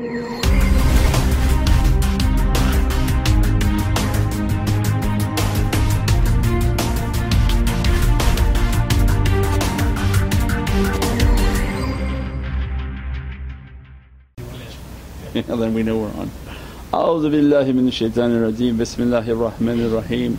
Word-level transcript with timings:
we 15.74 15.82
know 15.82 15.98
we're 15.98 16.08
on. 16.20 16.30
أعوذ 16.94 17.30
بالله 17.30 17.72
من 17.72 17.88
الشيطان 17.88 18.30
الرجيم 18.30 18.76
بسم 18.78 19.02
الله 19.02 19.30
الرحمن 19.30 19.80
الرحيم 19.80 20.36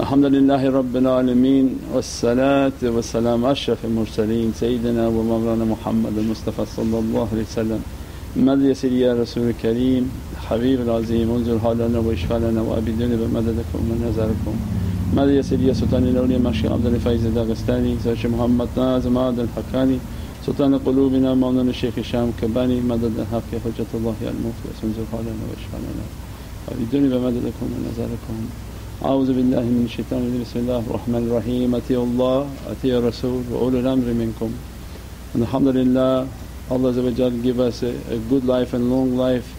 الحمد 0.00 0.24
لله 0.24 0.70
رب 0.70 0.96
العالمين 0.96 1.78
والصلاة 1.94 2.80
والسلام 2.82 3.44
أشرف 3.44 3.84
المرسلين 3.84 4.52
سيدنا 4.52 5.08
ومولانا 5.08 5.64
محمد 5.64 6.18
المصطفى 6.18 6.64
صلى 6.76 6.98
الله 6.98 7.28
عليه 7.32 7.42
وسلم 7.42 7.82
مد 8.35 8.61
يا 8.83 9.13
رسول 9.13 9.49
الكريم. 9.49 10.11
حبيب 10.49 10.81
العظيم 10.81 11.31
انزل 11.31 11.59
حالنا 11.59 11.99
واشفى 11.99 12.39
لنا 12.39 12.61
وأبدنا 12.61 13.15
بمددكم 13.21 13.79
ونظركم 13.89 14.55
مد 15.13 15.29
يا 15.29 15.73
سلطان 15.73 16.03
الأولياء 16.03 16.39
مشي 16.39 16.67
عبد 16.67 16.85
الفايز 16.85 17.25
الداغستاني 17.25 17.95
سيد 18.03 18.31
محمد 18.33 18.67
ناظم 18.77 19.17
عاد 19.17 19.39
الحقاني 19.39 19.97
سلطان 20.45 20.77
قلوبنا 20.77 21.33
مولانا 21.33 21.69
الشيخ 21.69 21.99
هشام 21.99 22.31
كباني 22.41 22.81
مدد 22.81 23.13
الحق 23.19 23.49
حجة 23.63 23.89
الله 23.93 24.15
المفلس 24.33 24.77
انزل 24.83 25.05
حالنا 25.11 25.43
واشفى 25.49 25.77
لنا 25.85 26.05
وأبدنا 26.65 27.07
بمددكم 27.13 27.65
ونظركم 27.73 28.37
أعوذ 29.05 29.29
بالله 29.37 29.65
من 29.75 29.83
الشيطان 29.85 30.19
الرجيم. 30.19 30.41
بسم 30.41 30.59
الله 30.59 30.79
الرحمن 30.89 31.23
الرحيم. 31.27 31.75
أطيعوا 31.75 32.05
الله 32.05 32.39
أطيعوا 32.73 32.99
الرسول 33.01 33.41
وأولي 33.51 33.79
الأمر 33.79 34.07
منكم. 34.21 34.51
and 35.35 35.43
alhamdulillah 35.43 36.25
Allah 36.69 36.93
give 37.41 37.59
us 37.59 37.83
a, 37.83 37.95
a 38.13 38.17
good 38.17 38.45
life 38.45 38.73
and 38.73 38.91
long 38.91 39.15
life 39.15 39.55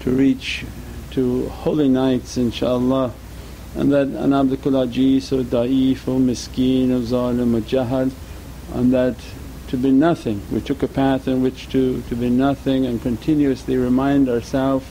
to 0.00 0.10
reach 0.10 0.64
to 1.10 1.48
holy 1.48 1.88
nights 1.88 2.36
inshaAllah 2.36 3.12
and 3.74 3.92
that 3.92 4.06
an 4.06 4.32
abdul 4.32 4.72
ajis 4.72 5.32
or 5.32 5.42
da'if 5.42 6.06
or 6.06 6.20
miskeen 6.20 6.90
or 6.90 7.00
zalim 7.00 7.56
or 7.56 7.60
jahal 7.60 8.10
and 8.74 8.92
that 8.92 9.16
to 9.68 9.76
be 9.76 9.90
nothing. 9.90 10.40
We 10.52 10.60
took 10.60 10.82
a 10.82 10.88
path 10.88 11.26
in 11.26 11.42
which 11.42 11.68
to, 11.70 12.00
to 12.02 12.14
be 12.14 12.30
nothing 12.30 12.86
and 12.86 13.02
continuously 13.02 13.76
remind 13.76 14.28
ourselves 14.28 14.86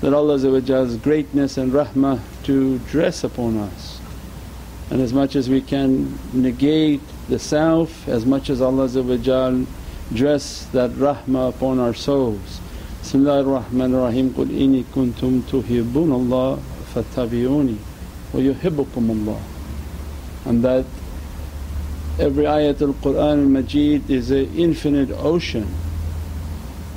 that 0.00 0.14
Allah's 0.14 0.96
greatness 0.96 1.58
and 1.58 1.72
rahmah 1.72 2.20
to 2.44 2.78
dress 2.78 3.24
upon 3.24 3.58
us. 3.58 4.00
And 4.90 5.00
as 5.00 5.12
much 5.12 5.36
as 5.36 5.48
we 5.48 5.60
can 5.60 6.18
negate 6.32 7.00
the 7.28 7.38
self, 7.38 8.06
as 8.08 8.24
much 8.24 8.48
as 8.50 8.60
Allah 8.60 8.88
dress 10.12 10.66
that 10.72 10.90
rahmah 10.92 11.50
upon 11.50 11.78
our 11.78 11.94
souls. 11.94 12.60
Bismillahir 13.02 13.62
Rahmanir 13.62 14.04
Rahim, 14.04 14.30
Qul 14.30 14.48
inni 14.48 14.84
kuntum 14.84 15.42
tuhibbun 15.42 16.12
Allah 16.12 16.58
fattabi'uni 16.92 17.76
wa 18.32 18.40
yuhibbukum 18.40 19.26
Allah. 19.28 19.40
And 20.44 20.62
that 20.64 20.84
every 22.18 22.44
ayatul 22.44 23.00
Qur'an 23.02 23.52
Majid 23.52 24.10
is 24.10 24.30
an 24.30 24.54
infinite 24.56 25.10
ocean 25.10 25.68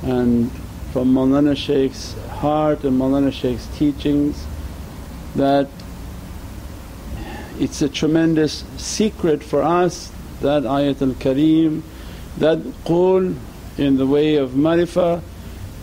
and 0.02 0.50
from 0.92 1.12
Mawlana 1.12 1.56
Shaykh's 1.56 2.14
heart 2.28 2.84
and 2.84 3.00
Mawlana 3.00 3.32
Shaykh's 3.32 3.66
teachings 3.76 4.46
that 5.34 5.68
it's 7.58 7.82
a 7.82 7.88
tremendous 7.88 8.64
secret 8.76 9.42
for 9.42 9.62
us 9.62 10.12
that 10.40 10.62
ayatul 10.62 11.14
kareem, 11.14 11.82
that 12.38 12.58
qul 12.84 13.36
in 13.76 13.96
the 13.96 14.06
way 14.06 14.36
of 14.36 14.50
marifah 14.50 15.22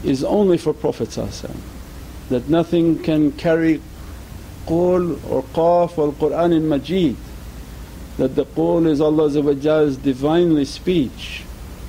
is 0.04 0.24
only 0.24 0.58
for 0.58 0.74
Prophet 0.74 1.10
that 2.30 2.50
nothing 2.50 3.00
can 3.00 3.32
carry 3.32 3.82
qul 4.66 5.20
or 5.30 5.44
qaf 5.44 5.98
or 5.98 6.12
Qur'an 6.14 6.54
in 6.54 6.68
Majid. 6.68 7.16
That 8.18 8.36
the 8.36 8.46
qul 8.46 8.88
is 8.88 9.02
Allah's 9.02 9.98
Divinely 9.98 10.66
speech. 10.66 11.44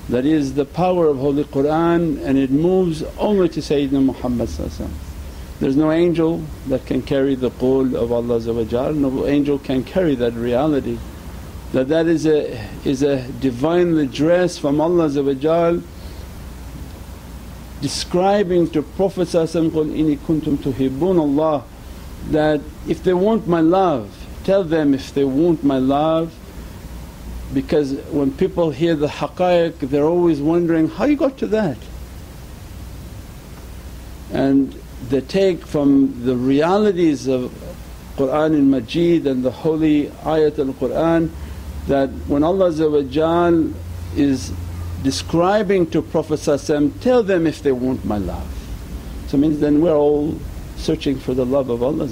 That 0.09 0.25
is 0.25 0.55
the 0.55 0.65
power 0.65 1.07
of 1.07 1.19
Holy 1.19 1.45
Qur'an 1.45 2.19
and 2.19 2.39
it 2.39 2.51
moves 2.51 3.03
only 3.19 3.49
to 3.51 3.61
Sayyidina 3.61 4.05
Muhammad 4.05 4.49
There's 5.61 5.77
no 5.77 5.91
angel 5.91 6.43
that 6.67 6.87
can 6.87 7.03
carry 7.03 7.35
the 7.35 7.51
qul 7.51 7.95
of 7.95 8.13
Allah 8.13 8.93
no 8.93 9.27
angel 9.27 9.59
can 9.59 9.83
carry 9.85 10.15
that 10.17 10.35
reality 10.35 10.99
that 11.76 11.88
that 11.88 12.08
is 12.08 12.26
a, 12.26 12.68
is 12.84 13.02
a 13.02 13.28
Divinely 13.40 14.04
address 14.04 14.58
from 14.58 14.82
Allah 14.82 15.10
describing 17.82 18.70
to 18.70 18.82
Prophet 18.84 19.28
قُلْ 19.28 19.72
إِنِّي 19.72 20.18
كُنْتُمْ 20.18 20.58
تُحِبُّونَ 20.58 21.20
Allah 21.20 21.64
that 22.30 22.62
if 22.88 23.04
they 23.04 23.14
want 23.14 23.48
my 23.48 23.62
love 23.62 24.26
tell 24.44 24.64
them 24.64 24.94
if 24.94 25.14
they 25.14 25.24
want 25.24 25.64
my 25.64 25.78
love 25.78 26.34
because 27.54 27.94
when 28.12 28.32
people 28.32 28.72
hear 28.72 28.96
the 28.96 29.08
haqqaiq 29.08 29.80
they're 29.80 30.06
always 30.06 30.40
wondering, 30.40 30.88
how 30.88 31.06
you 31.06 31.16
got 31.16 31.38
to 31.40 31.48
that? 31.48 31.78
And 34.32 34.74
they 35.10 35.22
take 35.22 35.66
from 35.66 36.24
the 36.24 36.36
realities 36.36 37.28
of 37.28 37.52
Qur'an 38.16 38.54
and 38.54 38.72
Majid 38.72 39.28
and 39.28 39.44
the 39.44 39.52
holy 39.52 40.08
ayat 40.24 40.60
al-Qur'an 40.60 41.32
that 41.88 42.10
when 42.28 42.44
Allah 42.44 42.68
is 44.16 44.54
describing 45.04 45.90
to 45.92 46.02
Prophet 46.02 46.38
tell 47.02 47.24
them 47.24 47.48
if 47.48 47.64
they 47.64 47.72
want 47.72 48.06
my 48.06 48.18
love. 48.18 48.48
So 49.28 49.38
means 49.38 49.60
then 49.60 49.82
we're 49.82 49.96
all 49.96 50.38
searching 50.78 51.18
for 51.18 51.34
the 51.34 51.46
love 51.46 51.70
of 51.70 51.82
Allah 51.82 52.08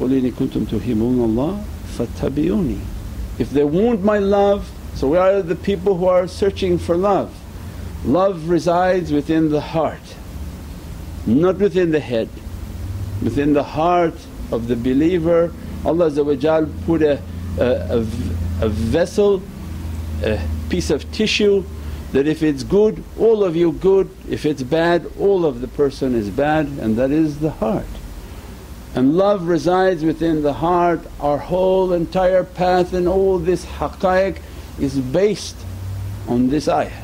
قُلْ 0.00 0.18
إِنِ 0.18 0.32
كُنْتُمْ 0.32 0.64
تُحِبُّونَ 0.66 1.18
اللَّهَ 1.18 1.62
فَاتَّبِعُونِي 1.98 2.80
If 3.38 3.50
they 3.50 3.64
want 3.64 4.02
my 4.02 4.18
love, 4.18 4.70
so 4.94 5.08
we 5.08 5.18
are 5.18 5.42
the 5.42 5.56
people 5.56 5.98
who 5.98 6.06
are 6.06 6.26
searching 6.26 6.78
for 6.78 6.96
love. 6.96 7.30
Love 8.04 8.48
resides 8.48 9.12
within 9.12 9.50
the 9.50 9.60
heart, 9.60 10.16
not 11.26 11.58
within 11.58 11.90
the 11.90 12.00
head. 12.00 12.30
Within 13.22 13.52
the 13.52 13.62
heart 13.62 14.14
of 14.50 14.68
the 14.68 14.76
believer 14.76 15.52
Allah 15.85 16.09
put 16.85 17.03
a, 17.03 17.21
a, 17.59 17.99
a, 18.61 18.69
vessel, 18.69 19.41
a 20.23 20.41
piece 20.69 20.89
of 20.89 21.09
tissue 21.11 21.63
that 22.11 22.27
if 22.27 22.41
it's 22.41 22.63
good 22.63 23.03
all 23.19 23.43
of 23.43 23.55
you 23.55 23.71
good, 23.73 24.09
if 24.29 24.45
it's 24.45 24.63
bad 24.63 25.05
all 25.19 25.45
of 25.45 25.61
the 25.61 25.67
person 25.67 26.15
is 26.15 26.29
bad 26.29 26.65
and 26.65 26.95
that 26.97 27.11
is 27.11 27.39
the 27.39 27.51
heart. 27.51 27.85
And 28.95 29.15
love 29.15 29.47
resides 29.47 30.03
within 30.03 30.41
the 30.41 30.53
heart. 30.53 31.01
Our 31.19 31.37
whole 31.37 31.91
entire 31.91 32.45
path 32.45 32.93
and 32.93 33.07
all 33.07 33.37
this 33.37 33.65
haqqaiq 33.65 34.37
is 34.79 34.97
based 34.97 35.57
on 36.27 36.49
this 36.49 36.67
ayah 36.67 37.03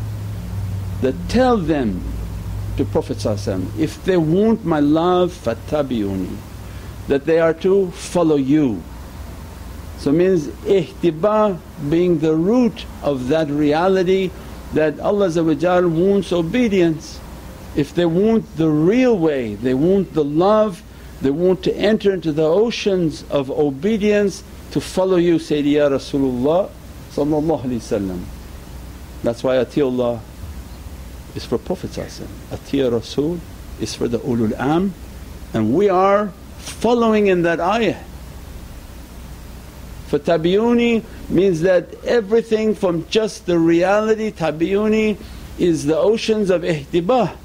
that 1.02 1.16
tell 1.30 1.58
them 1.58 2.02
to 2.78 2.86
Prophet 2.86 3.26
if 3.78 4.04
they 4.06 4.18
want 4.18 4.64
my 4.66 4.80
love 4.80 5.32
fattabi'uni 5.34 6.38
that 7.12 7.26
they 7.26 7.40
are 7.40 7.54
to 7.54 7.92
follow 7.92 8.38
you. 8.38 8.82
So 10.00 10.12
means 10.12 10.48
ihtiba 10.48 11.60
being 11.90 12.20
the 12.20 12.36
root 12.36 12.86
of 13.04 13.28
that 13.28 13.50
reality 13.50 14.32
that 14.74 14.98
Allah 15.02 15.30
wants 15.88 16.32
obedience. 16.32 17.20
If 17.76 17.94
they 17.94 18.06
want 18.06 18.56
the 18.56 18.70
real 18.70 19.18
way, 19.18 19.56
they 19.56 19.74
want 19.74 20.14
the 20.14 20.24
love 20.24 20.82
they 21.22 21.30
want 21.30 21.64
to 21.64 21.76
enter 21.76 22.14
into 22.14 22.32
the 22.32 22.44
oceans 22.44 23.24
of 23.30 23.52
obedience 23.52 24.44
to 24.72 24.82
follow 24.82 25.18
you 25.18 25.36
Sayyidi 25.36 25.74
Ya 25.74 25.88
Rasulullah 25.90 26.70
That's 29.22 29.44
why 29.44 29.56
Atiullah 29.58 30.20
is 31.36 31.46
for 31.46 31.60
Prophet 31.60 31.92
Atiya 31.92 32.92
Rasul 32.92 33.40
is 33.80 33.94
for 33.94 34.08
the 34.08 34.18
ulul 34.20 34.58
am 34.60 34.96
and 35.54 35.74
we 35.76 35.90
are 35.90 36.34
following 36.62 37.28
in 37.28 37.42
that 37.44 37.60
ayah. 37.60 38.04
For 40.08 40.20
tabi'uni 40.20 41.04
means 41.30 41.62
that 41.62 41.94
everything 42.04 42.76
from 42.76 43.08
just 43.08 43.46
the 43.46 43.58
reality 43.58 44.32
tabi'uni 44.32 45.18
is 45.58 45.86
the 45.86 45.98
oceans 45.98 46.50
of 46.50 46.64
ihtibah 46.64 47.36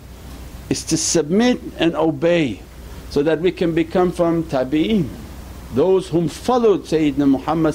is 0.68 0.84
to 0.84 0.96
submit 0.96 1.60
and 1.78 1.94
obey 1.94 2.60
so 3.10 3.22
that 3.22 3.40
we 3.40 3.52
can 3.52 3.74
become 3.74 4.10
from 4.10 4.42
tabi'een, 4.44 5.08
those 5.74 6.08
whom 6.08 6.28
followed 6.28 6.82
Sayyidina 6.82 7.28
Muhammad 7.28 7.74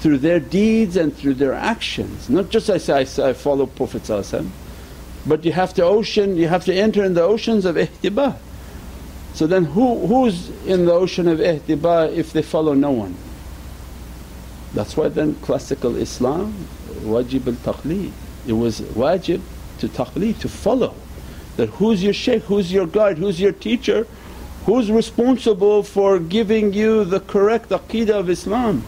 through 0.00 0.18
their 0.18 0.40
deeds 0.40 0.96
and 0.96 1.14
through 1.16 1.34
their 1.34 1.52
actions. 1.54 2.28
Not 2.28 2.50
just 2.50 2.70
I 2.70 2.78
say, 2.78 2.92
I, 2.92 3.04
say, 3.04 3.28
I 3.30 3.32
follow 3.32 3.66
Prophet 3.66 4.08
but 5.26 5.44
you 5.44 5.52
have 5.52 5.72
to 5.74 5.84
ocean, 5.84 6.36
you 6.36 6.48
have 6.48 6.64
to 6.66 6.74
enter 6.74 7.04
in 7.04 7.14
the 7.14 7.22
oceans 7.22 7.64
of 7.64 7.76
ihtibah. 7.76 8.36
So 9.34 9.48
then 9.48 9.64
who, 9.64 10.06
who's 10.06 10.48
in 10.64 10.86
the 10.86 10.92
ocean 10.92 11.26
of 11.26 11.40
ihtibah 11.40 12.14
if 12.14 12.32
they 12.32 12.42
follow 12.42 12.72
no 12.72 12.92
one? 12.92 13.16
That's 14.74 14.96
why 14.96 15.08
then 15.08 15.34
classical 15.36 15.96
Islam 15.96 16.54
wajib 17.02 17.48
al 17.48 17.74
taqleed. 17.74 18.12
It 18.46 18.52
was 18.52 18.80
wajib 18.80 19.40
to 19.78 19.88
taqleed, 19.88 20.38
to 20.40 20.48
follow. 20.48 20.94
That 21.56 21.68
who's 21.70 22.02
your 22.02 22.12
shaykh, 22.12 22.44
who's 22.44 22.72
your 22.72 22.86
guide, 22.86 23.18
who's 23.18 23.40
your 23.40 23.52
teacher, 23.52 24.06
who's 24.66 24.90
responsible 24.90 25.82
for 25.82 26.20
giving 26.20 26.72
you 26.72 27.04
the 27.04 27.20
correct 27.20 27.70
aqeedah 27.70 28.10
of 28.10 28.30
Islam. 28.30 28.84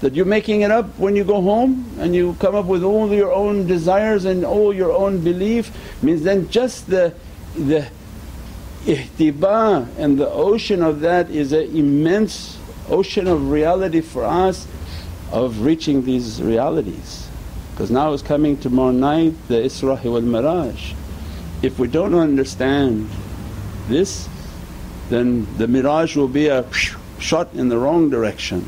That 0.00 0.14
you're 0.14 0.26
making 0.26 0.62
it 0.62 0.72
up 0.72 0.86
when 0.98 1.14
you 1.14 1.22
go 1.22 1.40
home 1.40 1.88
and 2.00 2.14
you 2.16 2.34
come 2.40 2.56
up 2.56 2.66
with 2.66 2.82
all 2.82 3.12
your 3.12 3.32
own 3.32 3.66
desires 3.66 4.24
and 4.24 4.44
all 4.44 4.74
your 4.74 4.92
own 4.92 5.22
belief 5.22 5.70
means 6.02 6.22
then 6.22 6.48
just 6.48 6.88
the, 6.88 7.14
the 7.54 7.86
ihtiba 8.84 9.88
and 9.98 10.18
the 10.18 10.28
ocean 10.28 10.82
of 10.82 11.00
that 11.00 11.30
is 11.30 11.52
an 11.52 11.76
immense 11.76 12.58
ocean 12.88 13.26
of 13.26 13.50
reality 13.50 14.00
for 14.00 14.24
us 14.24 14.66
of 15.32 15.60
reaching 15.62 16.04
these 16.04 16.42
realities. 16.42 17.28
Because 17.72 17.90
now 17.90 18.12
is 18.12 18.22
coming 18.22 18.56
tomorrow 18.56 18.90
night 18.90 19.34
the 19.48 19.54
Isra 19.54 20.02
wal 20.04 20.22
Miraj. 20.22 20.94
If 21.62 21.78
we 21.78 21.88
don't 21.88 22.14
understand 22.14 23.08
this 23.88 24.28
then 25.10 25.46
the 25.58 25.66
miraj 25.66 26.16
will 26.16 26.28
be 26.28 26.46
a 26.46 26.64
shot 27.18 27.52
in 27.52 27.68
the 27.68 27.76
wrong 27.76 28.08
direction. 28.08 28.66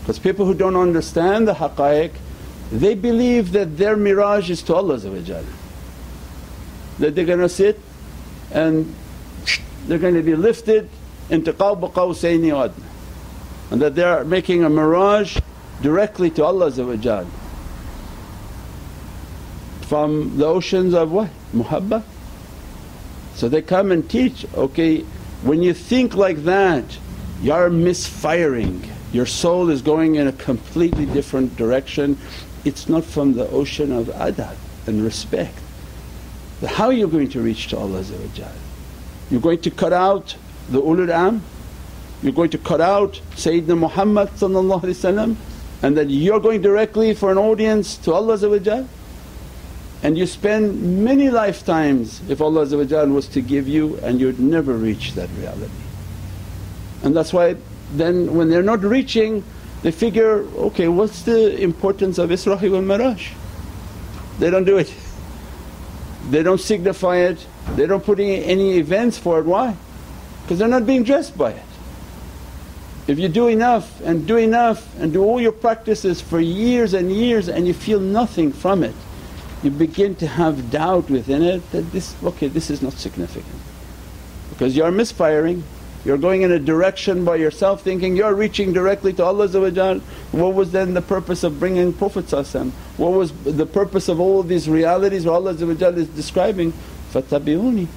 Because 0.00 0.18
people 0.18 0.46
who 0.46 0.54
don't 0.54 0.76
understand 0.76 1.46
the 1.48 1.54
haqqaiq 1.54 2.12
they 2.72 2.94
believe 2.94 3.52
that 3.52 3.76
their 3.76 3.96
miraj 3.96 4.48
is 4.48 4.62
to 4.62 4.74
Allah 4.74 4.98
that 6.98 7.14
they're 7.14 7.24
going 7.24 7.40
to 7.40 7.48
sit 7.48 7.78
and 8.54 8.94
they're 9.86 9.98
going 9.98 10.14
to 10.14 10.22
be 10.22 10.34
lifted 10.34 10.88
into 11.28 11.52
qawba 11.52 11.92
qawsayni 11.92 12.52
adna 12.52 12.84
and 13.70 13.82
that 13.82 13.94
they're 13.94 14.24
making 14.24 14.64
a 14.64 14.70
mirage 14.70 15.38
directly 15.82 16.30
to 16.30 16.44
Allah 16.44 16.70
from 19.82 20.38
the 20.38 20.46
oceans 20.46 20.94
of 20.94 21.12
what? 21.12 21.28
Muhabba. 21.52 22.02
So 23.34 23.48
they 23.48 23.60
come 23.60 23.92
and 23.92 24.08
teach, 24.08 24.46
okay 24.54 25.04
when 25.44 25.62
you 25.62 25.74
think 25.74 26.14
like 26.14 26.44
that 26.44 26.84
you're 27.42 27.68
misfiring, 27.68 28.90
your 29.12 29.26
soul 29.26 29.68
is 29.68 29.82
going 29.82 30.14
in 30.14 30.26
a 30.26 30.32
completely 30.32 31.04
different 31.04 31.54
direction. 31.56 32.18
It's 32.64 32.88
not 32.88 33.04
from 33.04 33.34
the 33.34 33.46
ocean 33.50 33.92
of 33.92 34.06
adab 34.06 34.56
and 34.86 35.04
respect. 35.04 35.58
How 36.66 36.86
are 36.86 36.92
you 36.92 37.08
going 37.08 37.28
to 37.30 37.40
reach 37.40 37.68
to 37.68 37.78
Allah 37.78 38.04
You're 39.30 39.40
going 39.40 39.60
to 39.62 39.70
cut 39.70 39.92
out 39.92 40.36
the 40.70 40.80
ulul 40.80 41.10
am, 41.10 41.42
you're 42.22 42.32
going 42.32 42.50
to 42.50 42.58
cut 42.58 42.80
out 42.80 43.20
Sayyidina 43.34 43.78
Muhammad 43.78 44.30
and 45.82 45.96
that 45.96 46.08
you're 46.08 46.40
going 46.40 46.62
directly 46.62 47.14
for 47.14 47.30
an 47.30 47.38
audience 47.38 47.96
to 47.98 48.12
Allah 48.14 48.86
and 50.02 50.18
you 50.18 50.26
spend 50.26 51.04
many 51.04 51.30
lifetimes 51.30 52.20
if 52.30 52.40
Allah 52.40 52.66
was 52.66 53.28
to 53.28 53.40
give 53.40 53.68
you 53.68 53.96
and 53.98 54.20
you'd 54.20 54.40
never 54.40 54.74
reach 54.74 55.14
that 55.14 55.28
reality. 55.38 55.72
And 57.02 57.14
that's 57.14 57.32
why 57.32 57.56
then 57.92 58.34
when 58.34 58.48
they're 58.48 58.62
not 58.62 58.82
reaching 58.82 59.44
they 59.82 59.90
figure, 59.90 60.46
okay 60.56 60.88
what's 60.88 61.22
the 61.22 61.60
importance 61.60 62.16
of 62.16 62.30
Isra 62.30 62.58
wal 62.70 62.80
Miraj? 62.80 63.32
They 64.38 64.48
don't 64.48 64.64
do 64.64 64.78
it. 64.78 64.92
They 66.30 66.42
don't 66.42 66.60
signify 66.60 67.16
it, 67.16 67.46
they 67.74 67.86
don't 67.86 68.04
put 68.04 68.18
any 68.18 68.78
events 68.78 69.18
for 69.18 69.40
it, 69.40 69.44
why? 69.44 69.76
Because 70.42 70.58
they're 70.58 70.68
not 70.68 70.86
being 70.86 71.04
dressed 71.04 71.36
by 71.36 71.52
it. 71.52 71.62
If 73.06 73.18
you 73.18 73.28
do 73.28 73.48
enough 73.48 74.00
and 74.00 74.26
do 74.26 74.36
enough 74.38 74.98
and 74.98 75.12
do 75.12 75.22
all 75.22 75.40
your 75.40 75.52
practices 75.52 76.20
for 76.20 76.40
years 76.40 76.94
and 76.94 77.12
years 77.12 77.48
and 77.48 77.66
you 77.66 77.74
feel 77.74 78.00
nothing 78.00 78.52
from 78.52 78.82
it 78.82 78.94
you 79.64 79.70
begin 79.70 80.14
to 80.16 80.26
have 80.26 80.70
doubt 80.70 81.08
within 81.08 81.42
it 81.42 81.70
that 81.72 81.90
this, 81.90 82.14
okay 82.22 82.48
this 82.48 82.68
is 82.68 82.82
not 82.82 82.92
significant. 82.92 83.56
Because 84.50 84.76
you're 84.76 84.90
misfiring, 84.90 85.64
you're 86.05 86.17
going 86.17 86.43
in 86.43 86.51
a 86.51 86.59
direction 86.59 87.25
by 87.25 87.35
yourself 87.35 87.81
thinking 87.81 88.15
you're 88.15 88.33
reaching 88.33 88.71
directly 88.71 89.11
to 89.13 89.23
Allah 89.23 89.47
What 90.31 90.53
was 90.53 90.71
then 90.71 90.93
the 90.93 91.01
purpose 91.01 91.43
of 91.43 91.59
bringing 91.59 91.91
Prophet 91.91 92.31
What 92.97 93.11
was 93.11 93.33
the 93.43 93.65
purpose 93.65 94.07
of 94.07 94.19
all 94.19 94.41
these 94.41 94.69
realities 94.69 95.25
where 95.25 95.35
Allah 95.35 95.51
is 95.51 96.07
describing, 96.09 96.71
فَتَبِعُونِ 97.11 97.87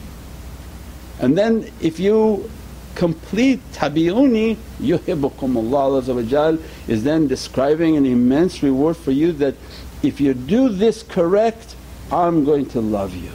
And 1.20 1.38
then 1.38 1.70
if 1.80 2.00
you 2.00 2.50
complete 2.94 3.60
tabi'uni 3.72 4.56
yuhibbukum 4.80 5.72
Allah 5.72 6.58
is 6.88 7.04
then 7.04 7.28
describing 7.28 7.96
an 7.96 8.04
immense 8.04 8.62
reward 8.62 8.96
for 8.96 9.12
you 9.12 9.32
that 9.32 9.54
if 10.02 10.20
you 10.20 10.34
do 10.34 10.68
this 10.68 11.02
correct 11.02 11.76
I'm 12.10 12.44
going 12.44 12.66
to 12.70 12.80
love 12.80 13.14
you, 13.14 13.32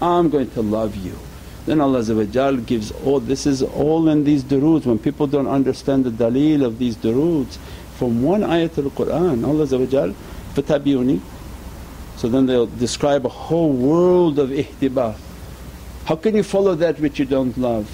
I'm 0.00 0.30
going 0.30 0.50
to 0.50 0.62
love 0.62 0.94
you. 0.94 1.18
Then 1.67 1.81
Allah 1.81 2.01
gives 2.65 2.91
all 3.05 3.19
this 3.19 3.45
is 3.45 3.61
all 3.61 4.07
in 4.07 4.23
these 4.23 4.41
duroods 4.41 4.85
when 4.85 4.97
people 4.97 5.27
don't 5.27 5.47
understand 5.47 6.05
the 6.05 6.09
daleel 6.09 6.63
of 6.65 6.79
these 6.79 6.95
duroods 6.95 7.59
from 7.97 8.23
one 8.23 8.41
ayat 8.41 8.83
al 8.83 8.89
Qur'an 8.89 9.43
Allah 9.43 9.67
fatabiyuni 9.67 11.21
so 12.17 12.27
then 12.27 12.47
they'll 12.47 12.65
describe 12.65 13.25
a 13.25 13.29
whole 13.29 13.71
world 13.71 14.39
of 14.39 14.49
ihtiba. 14.49 15.15
How 16.05 16.15
can 16.15 16.35
you 16.35 16.43
follow 16.43 16.73
that 16.75 16.99
which 16.99 17.19
you 17.19 17.25
don't 17.25 17.55
love? 17.57 17.87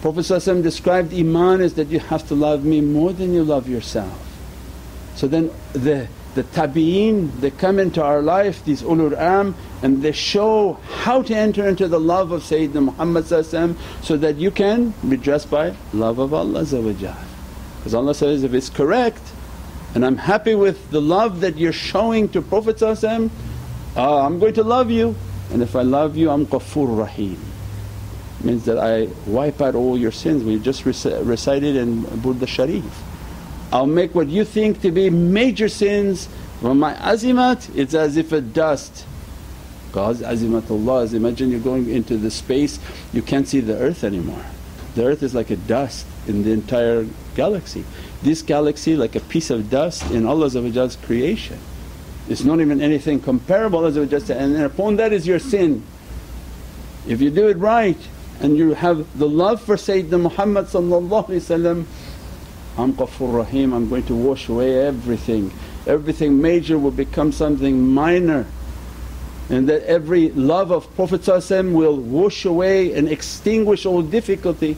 Prophet 0.00 0.62
described 0.62 1.12
iman 1.12 1.60
is 1.60 1.74
that 1.74 1.88
you 1.88 1.98
have 1.98 2.26
to 2.28 2.34
love 2.34 2.64
me 2.64 2.80
more 2.80 3.12
than 3.12 3.34
you 3.34 3.42
love 3.42 3.68
yourself. 3.68 4.16
So 5.16 5.26
then 5.26 5.50
the 5.72 6.08
the 6.34 6.42
tabi'een 6.44 7.30
they 7.40 7.50
come 7.50 7.78
into 7.78 8.02
our 8.02 8.22
life 8.22 8.64
these 8.64 8.82
ulul 8.82 9.16
am 9.18 9.54
and 9.82 10.02
they 10.02 10.12
show 10.12 10.74
how 11.04 11.20
to 11.20 11.34
enter 11.34 11.68
into 11.68 11.88
the 11.88 12.00
love 12.00 12.32
of 12.32 12.42
Sayyidina 12.42 12.84
Muhammad 12.84 13.26
so 13.26 14.16
that 14.16 14.36
you 14.36 14.50
can 14.50 14.94
be 15.08 15.16
dressed 15.16 15.50
by 15.50 15.74
love 15.92 16.18
of 16.18 16.32
Allah 16.32 16.64
because 16.64 17.94
Allah 17.94 18.14
says, 18.14 18.44
if 18.44 18.54
it's 18.54 18.70
correct 18.70 19.20
and 19.94 20.06
I'm 20.06 20.16
happy 20.16 20.54
with 20.54 20.90
the 20.90 21.02
love 21.02 21.40
that 21.40 21.58
you're 21.58 21.72
showing 21.72 22.28
to 22.30 22.40
Prophet 22.40 22.82
uh, 22.82 22.94
I'm 23.96 24.38
going 24.38 24.54
to 24.54 24.62
love 24.62 24.90
you 24.90 25.14
and 25.50 25.62
if 25.62 25.76
I 25.76 25.82
love 25.82 26.16
you 26.16 26.30
I'm 26.30 26.46
Ghafoor 26.46 26.98
Rahim. 26.98 27.38
Means 28.42 28.64
that 28.64 28.78
I 28.78 29.08
wipe 29.26 29.60
out 29.60 29.74
all 29.74 29.98
your 29.98 30.10
sins 30.10 30.42
we 30.44 30.58
just 30.58 30.84
recited 30.86 31.76
in 31.76 32.02
Burda 32.04 32.48
Sharif 32.48 33.11
I'll 33.72 33.86
make 33.86 34.14
what 34.14 34.28
you 34.28 34.44
think 34.44 34.82
to 34.82 34.90
be 34.90 35.08
major 35.08 35.68
sins 35.68 36.28
from 36.60 36.78
my 36.78 36.94
azimat 36.94 37.74
it's 37.74 37.94
as 37.94 38.18
if 38.18 38.30
a 38.30 38.40
dust. 38.40 39.06
God's 39.92 40.20
azimatullah 40.20 41.04
is 41.04 41.14
imagine 41.14 41.50
you're 41.50 41.60
going 41.60 41.88
into 41.88 42.18
the 42.18 42.30
space 42.30 42.78
you 43.12 43.22
can't 43.22 43.48
see 43.48 43.60
the 43.60 43.76
earth 43.78 44.04
anymore. 44.04 44.44
The 44.94 45.06
earth 45.06 45.22
is 45.22 45.34
like 45.34 45.48
a 45.48 45.56
dust 45.56 46.06
in 46.26 46.42
the 46.44 46.52
entire 46.52 47.06
galaxy. 47.34 47.84
This 48.22 48.42
galaxy 48.42 48.94
like 48.94 49.16
a 49.16 49.20
piece 49.20 49.48
of 49.48 49.70
dust 49.70 50.10
in 50.10 50.26
Allah's 50.26 50.96
creation. 50.96 51.58
It's 52.28 52.44
not 52.44 52.60
even 52.60 52.82
anything 52.82 53.20
comparable 53.20 53.86
as 53.86 53.94
just 54.10 54.28
and 54.28 54.56
upon 54.58 54.96
that 54.96 55.14
is 55.14 55.26
your 55.26 55.38
sin. 55.38 55.82
If 57.08 57.22
you 57.22 57.30
do 57.30 57.48
it 57.48 57.56
right 57.56 57.98
and 58.40 58.56
you 58.56 58.74
have 58.74 59.18
the 59.18 59.28
love 59.28 59.62
for 59.62 59.76
Sayyidina 59.76 60.20
Muhammad 60.20 60.68
I'm 62.78 62.94
Ghafoor 62.94 63.36
Rahim, 63.36 63.72
I'm 63.74 63.88
going 63.88 64.04
to 64.04 64.14
wash 64.14 64.48
away 64.48 64.86
everything. 64.86 65.52
Everything 65.86 66.40
major 66.40 66.78
will 66.78 66.90
become 66.90 67.32
something 67.32 67.86
minor 67.88 68.46
and 69.50 69.68
that 69.68 69.82
every 69.84 70.30
love 70.30 70.70
of 70.70 70.94
Prophet 70.94 71.26
will 71.26 71.96
wash 71.96 72.44
away 72.44 72.94
and 72.94 73.08
extinguish 73.08 73.84
all 73.84 74.00
difficulty. 74.00 74.76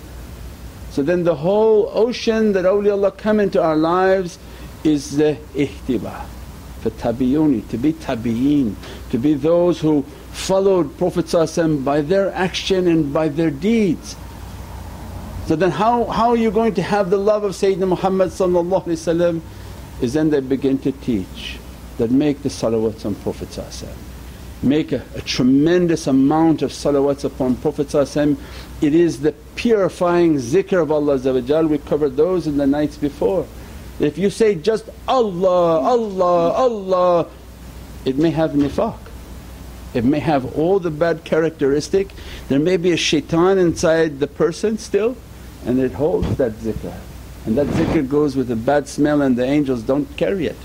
So 0.90 1.02
then 1.02 1.24
the 1.24 1.36
whole 1.36 1.90
ocean 1.92 2.52
that 2.52 2.64
awliyaullah 2.64 3.16
come 3.16 3.38
into 3.38 3.62
our 3.62 3.76
lives 3.76 4.38
is 4.82 5.16
the 5.16 5.38
ihtiba 5.54 6.26
for 6.80 6.90
tabi'uni, 6.90 7.66
to 7.70 7.78
be 7.78 7.92
tabi'een, 7.94 8.74
to 9.10 9.18
be 9.18 9.34
those 9.34 9.80
who 9.80 10.02
followed 10.32 10.98
Prophet 10.98 11.32
by 11.84 12.00
their 12.00 12.30
action 12.32 12.86
and 12.86 13.12
by 13.12 13.28
their 13.28 13.50
deeds. 13.50 14.16
So 15.46 15.56
then 15.56 15.72
how, 15.72 16.04
how 16.06 16.30
are 16.30 16.36
you 16.36 16.50
going 16.50 16.72
to 16.74 16.82
have 16.82 17.10
the 17.10 17.18
love 17.18 17.44
of 17.44 17.52
Sayyidina 17.52 17.86
Muhammad 17.86 18.32
is 20.00 20.12
then 20.14 20.30
they 20.30 20.40
begin 20.40 20.78
to 20.78 20.92
teach 20.92 21.58
that 21.98 22.10
make 22.10 22.42
the 22.42 22.48
salawats 22.48 23.04
on 23.04 23.14
Prophet 23.16 23.50
Make 24.62 24.92
a, 24.92 25.04
a, 25.14 25.20
tremendous 25.20 26.06
amount 26.06 26.62
of 26.62 26.70
salawats 26.70 27.24
upon 27.24 27.56
Prophet 27.56 27.94
It 28.80 28.94
is 28.94 29.20
the 29.20 29.32
purifying 29.54 30.36
zikr 30.36 30.80
of 30.82 30.90
Allah 30.90 31.66
we 31.66 31.76
covered 31.76 32.16
those 32.16 32.46
in 32.46 32.56
the 32.56 32.66
nights 32.66 32.96
before. 32.96 33.46
If 34.00 34.16
you 34.16 34.30
say 34.30 34.54
just 34.54 34.88
Allah, 35.06 35.80
Allah, 35.80 36.52
Allah 36.52 37.28
it 38.06 38.16
may 38.16 38.30
have 38.30 38.52
nifaq. 38.52 38.98
It 39.92 40.04
may 40.04 40.20
have 40.20 40.56
all 40.56 40.80
the 40.80 40.90
bad 40.90 41.24
characteristic, 41.24 42.08
there 42.48 42.58
may 42.58 42.78
be 42.78 42.92
a 42.92 42.96
shaitan 42.96 43.58
inside 43.58 44.20
the 44.20 44.26
person 44.26 44.78
still 44.78 45.16
and 45.66 45.78
it 45.80 45.92
holds 45.92 46.36
that 46.36 46.52
zikr 46.52 46.94
and 47.46 47.58
that 47.58 47.66
zikr 47.66 48.08
goes 48.08 48.36
with 48.36 48.50
a 48.50 48.56
bad 48.56 48.88
smell 48.88 49.22
and 49.22 49.36
the 49.36 49.44
angels 49.44 49.82
don't 49.82 50.16
carry 50.16 50.46
it. 50.46 50.56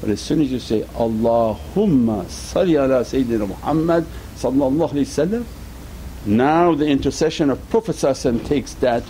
But 0.00 0.10
as 0.10 0.20
soon 0.20 0.42
as 0.42 0.50
you 0.50 0.58
say, 0.58 0.82
Allahumma 0.94 2.24
salli 2.26 2.74
ala 2.74 3.04
Sayyidina 3.04 3.48
Muhammad 3.48 4.04
sallallahu 4.36 4.90
alayhi 4.90 5.44
now 6.26 6.74
the 6.74 6.86
intercession 6.86 7.50
of 7.50 7.70
Prophet 7.70 7.96
takes 8.44 8.74
that, 8.74 9.04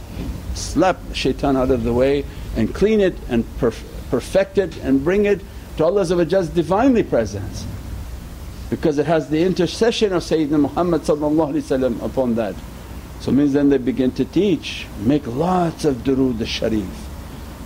slap 0.55 0.99
shaitan 1.15 1.57
out 1.57 1.71
of 1.71 1.85
the 1.85 1.93
way 1.93 2.25
and 2.57 2.75
clean 2.75 3.01
it 3.01 3.17
and 3.29 3.45
perf- 3.59 3.85
perfect 4.11 4.59
it 4.59 4.77
and 4.79 5.03
bring 5.03 5.25
it 5.25 5.41
to 5.77 5.85
Allah's 5.85 6.49
Divinely 6.51 7.03
presence 7.03 7.67
because 8.69 8.99
it 8.99 9.07
has 9.07 9.31
the 9.31 9.43
intercession 9.43 10.13
of 10.13 10.23
Sayyidina 10.23 10.61
Muhammad 10.61 11.09
upon 12.03 12.35
that. 12.35 12.55
So 13.21 13.33
means 13.33 13.53
then 13.53 13.71
they 13.71 13.79
begin 13.79 14.11
to 14.13 14.25
teach, 14.25 14.87
make 15.01 15.27
lots 15.27 15.85
of 15.85 15.97
durood 16.05 16.41
al-sharif. 16.41 17.09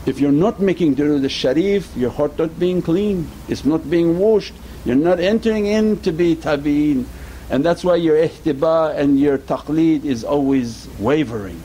If 0.06 0.20
you're 0.20 0.32
not 0.32 0.60
making 0.60 0.96
durood 0.96 1.22
al-sharif, 1.22 1.96
your 1.96 2.10
heart 2.10 2.38
not 2.38 2.58
being 2.58 2.80
clean, 2.80 3.28
it's 3.48 3.64
not 3.64 3.90
being 3.90 4.18
washed, 4.18 4.54
you're 4.84 4.96
not 4.96 5.18
entering 5.20 5.66
in 5.66 6.00
to 6.00 6.12
be 6.12 6.36
tabi'een 6.36 7.06
and 7.50 7.64
that's 7.64 7.82
why 7.82 7.96
your 7.96 8.16
ihtiba 8.16 8.94
and 8.96 9.18
your 9.18 9.38
taqleed 9.38 10.04
is 10.04 10.22
always 10.22 10.86
wavering. 10.98 11.62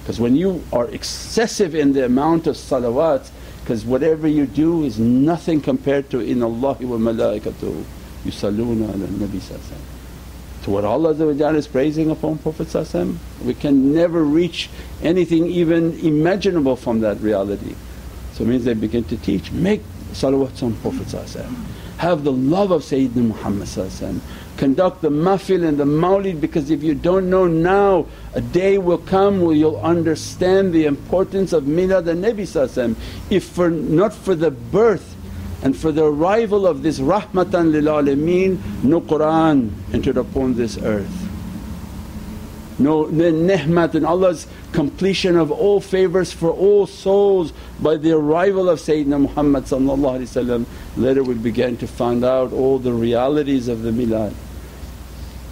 Because 0.00 0.18
when 0.18 0.34
you 0.34 0.64
are 0.72 0.88
excessive 0.88 1.74
in 1.74 1.92
the 1.92 2.04
amount 2.04 2.48
of 2.48 2.56
salawat, 2.56 3.30
because 3.60 3.84
whatever 3.84 4.26
you 4.26 4.46
do 4.46 4.82
is 4.82 4.98
nothing 4.98 5.60
compared 5.60 6.10
to 6.10 6.18
in 6.18 6.42
Allahi 6.42 6.84
wa 6.84 6.96
malaikatuhu 6.96 7.84
yusalluna 8.24 8.88
ala 8.92 9.06
nabi 9.06 9.38
to 10.62 10.70
what 10.70 10.84
Allah 10.84 11.10
is 11.10 11.66
praising 11.66 12.10
upon 12.10 12.38
Prophet 12.38 12.68
we 13.44 13.54
can 13.54 13.94
never 13.94 14.22
reach 14.22 14.70
anything 15.02 15.46
even 15.46 15.98
imaginable 16.00 16.76
from 16.76 17.00
that 17.00 17.20
reality. 17.20 17.74
So 18.34 18.44
means 18.44 18.64
they 18.64 18.74
begin 18.74 19.04
to 19.04 19.16
teach, 19.16 19.50
make 19.52 19.82
salawats 20.12 20.62
on 20.62 20.74
Prophet 20.76 21.08
have 22.02 22.24
the 22.24 22.32
love 22.32 22.72
of 22.72 22.82
Sayyidina 22.82 23.28
Muhammad 23.28 24.20
conduct 24.56 25.02
the 25.02 25.08
mahfil 25.08 25.64
and 25.66 25.78
the 25.78 25.84
mawlid 25.84 26.40
because 26.40 26.68
if 26.68 26.82
you 26.82 26.96
don't 26.96 27.30
know 27.30 27.46
now 27.46 28.06
a 28.34 28.40
day 28.40 28.76
will 28.76 28.98
come 28.98 29.40
where 29.42 29.54
you'll 29.54 29.80
understand 29.80 30.72
the 30.72 30.84
importance 30.84 31.52
of 31.52 31.62
milad 31.62 32.08
and 32.08 32.24
Nabi 32.24 32.96
if 33.30 33.44
for 33.44 33.70
not 33.70 34.12
for 34.12 34.34
the 34.34 34.50
birth 34.50 35.11
and 35.62 35.76
for 35.76 35.92
the 35.92 36.04
arrival 36.04 36.66
of 36.66 36.82
this 36.82 36.98
rahmatan 36.98 37.70
lil 37.70 37.84
alameen 37.84 38.58
no 38.82 39.00
Qur'an 39.00 39.72
entered 39.92 40.16
upon 40.16 40.54
this 40.54 40.76
earth. 40.78 41.28
No 42.78 43.06
ni'mat 43.06 43.94
and 43.94 44.04
Allah's 44.04 44.48
completion 44.72 45.36
of 45.36 45.52
all 45.52 45.80
favours 45.80 46.32
for 46.32 46.50
all 46.50 46.86
souls 46.86 47.52
by 47.80 47.96
the 47.96 48.10
arrival 48.10 48.68
of 48.68 48.80
Sayyidina 48.80 49.20
Muhammad 49.20 49.70
later 50.96 51.22
we 51.22 51.34
began 51.34 51.76
to 51.76 51.86
find 51.86 52.24
out 52.24 52.52
all 52.52 52.78
the 52.78 52.92
realities 52.92 53.68
of 53.68 53.82
the 53.82 53.90
milad. 53.90 54.34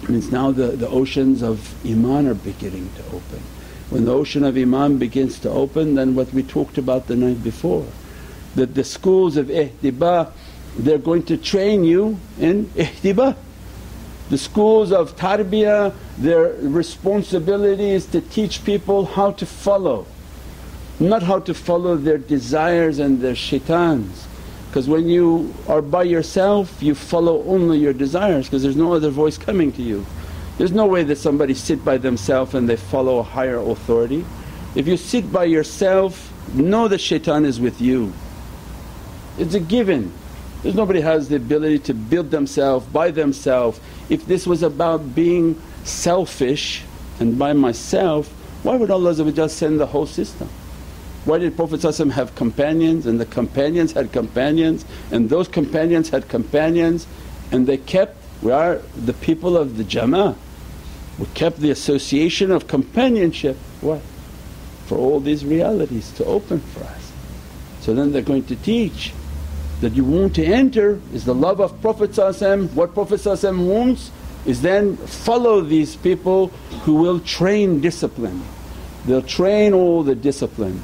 Means 0.09 0.31
now 0.31 0.51
the, 0.51 0.67
the 0.69 0.89
oceans 0.89 1.41
of 1.41 1.73
iman 1.85 2.27
are 2.27 2.33
beginning 2.33 2.89
to 2.97 3.05
open. 3.15 3.41
When 3.91 4.05
the 4.05 4.13
ocean 4.13 4.43
of 4.43 4.57
iman 4.57 4.97
begins 4.97 5.39
to 5.39 5.49
open 5.49 5.95
then 5.95 6.15
what 6.15 6.33
we 6.33 6.43
talked 6.43 6.77
about 6.77 7.07
the 7.07 7.15
night 7.15 7.41
before 7.43 7.85
that 8.55 8.75
the 8.75 8.83
schools 8.83 9.37
of 9.37 9.47
ihtiba 9.47 10.31
they're 10.77 10.97
going 10.97 11.23
to 11.23 11.37
train 11.37 11.83
you 11.83 12.17
in 12.39 12.65
ihtiba. 12.67 13.35
The 14.29 14.37
schools 14.37 14.93
of 14.93 15.17
tarbiyah 15.17 15.93
their 16.17 16.53
responsibility 16.61 17.89
is 17.89 18.05
to 18.07 18.21
teach 18.21 18.63
people 18.63 19.05
how 19.05 19.31
to 19.31 19.45
follow, 19.45 20.05
not 20.99 21.23
how 21.23 21.39
to 21.39 21.53
follow 21.53 21.97
their 21.97 22.17
desires 22.17 22.99
and 22.99 23.19
their 23.19 23.35
shaitans. 23.35 24.27
Because 24.69 24.87
when 24.87 25.09
you 25.09 25.53
are 25.67 25.81
by 25.81 26.03
yourself 26.03 26.81
you 26.81 26.95
follow 26.95 27.43
only 27.43 27.77
your 27.77 27.91
desires 27.91 28.45
because 28.45 28.63
there's 28.63 28.77
no 28.77 28.93
other 28.93 29.09
voice 29.09 29.37
coming 29.37 29.73
to 29.73 29.81
you. 29.81 30.05
There's 30.57 30.71
no 30.71 30.85
way 30.85 31.03
that 31.03 31.17
somebody 31.17 31.53
sit 31.53 31.83
by 31.83 31.97
themselves 31.97 32.53
and 32.53 32.69
they 32.69 32.77
follow 32.77 33.19
a 33.19 33.23
higher 33.23 33.57
authority. 33.57 34.25
If 34.75 34.87
you 34.87 34.95
sit 34.95 35.29
by 35.33 35.45
yourself 35.45 36.31
know 36.53 36.87
that 36.87 36.99
shaitan 36.99 37.45
is 37.45 37.59
with 37.59 37.81
you. 37.81 38.13
It's 39.37 39.53
a 39.53 39.59
given. 39.59 40.11
There's 40.61 40.75
nobody 40.75 41.01
has 41.01 41.29
the 41.29 41.37
ability 41.37 41.79
to 41.79 41.93
build 41.93 42.31
themselves 42.31 42.85
by 42.87 43.11
themselves. 43.11 43.79
If 44.09 44.25
this 44.25 44.45
was 44.45 44.61
about 44.61 45.15
being 45.15 45.59
selfish 45.83 46.83
and 47.19 47.37
by 47.39 47.53
myself, 47.53 48.29
why 48.63 48.75
would 48.75 48.91
Allah 48.91 49.15
send 49.49 49.79
the 49.79 49.87
whole 49.87 50.05
system? 50.05 50.49
Why 51.25 51.37
did 51.37 51.55
Prophet 51.55 51.81
have 51.81 52.35
companions 52.35 53.05
and 53.05 53.19
the 53.19 53.25
companions 53.25 53.93
had 53.93 54.11
companions 54.11 54.85
and 55.11 55.29
those 55.29 55.47
companions 55.47 56.09
had 56.09 56.27
companions 56.27 57.07
and 57.51 57.67
they 57.67 57.77
kept 57.77 58.17
we 58.41 58.51
are 58.51 58.81
the 58.95 59.13
people 59.13 59.55
of 59.55 59.77
the 59.77 59.83
jama'ah. 59.83 60.35
We 61.19 61.27
kept 61.35 61.59
the 61.59 61.69
association 61.69 62.49
of 62.49 62.67
companionship. 62.67 63.55
What? 63.81 64.01
For 64.87 64.97
all 64.97 65.19
these 65.19 65.45
realities 65.45 66.11
to 66.13 66.25
open 66.25 66.59
for 66.59 66.83
us. 66.83 67.11
So 67.81 67.93
then 67.93 68.11
they're 68.11 68.23
going 68.23 68.45
to 68.45 68.55
teach 68.55 69.13
that 69.81 69.93
you 69.93 70.05
want 70.05 70.35
to 70.35 70.45
enter 70.45 71.01
is 71.11 71.25
the 71.25 71.35
love 71.35 71.59
of 71.59 71.79
Prophet 71.81 72.15
what 72.75 72.93
Prophet 72.93 73.25
wants 73.25 74.11
is 74.45 74.61
then 74.61 74.95
follow 74.97 75.61
these 75.61 75.95
people 75.95 76.47
who 76.83 76.95
will 76.95 77.19
train 77.19 77.81
discipline. 77.81 78.43
They'll 79.05 79.21
train 79.21 79.73
all 79.73 80.03
the 80.03 80.15
discipline. 80.15 80.81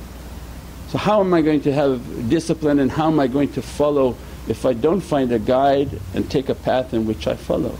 So 0.89 0.97
how 0.97 1.19
am 1.19 1.33
I 1.33 1.41
going 1.41 1.61
to 1.61 1.73
have 1.73 2.29
discipline 2.29 2.79
and 2.79 2.91
how 2.91 3.07
am 3.07 3.19
I 3.19 3.27
going 3.27 3.51
to 3.53 3.61
follow 3.61 4.15
if 4.47 4.65
I 4.65 4.73
don't 4.73 5.01
find 5.01 5.31
a 5.31 5.39
guide 5.39 5.99
and 6.13 6.29
take 6.29 6.49
a 6.49 6.55
path 6.55 6.93
in 6.93 7.05
which 7.05 7.27
I 7.27 7.35
follow? 7.35 7.77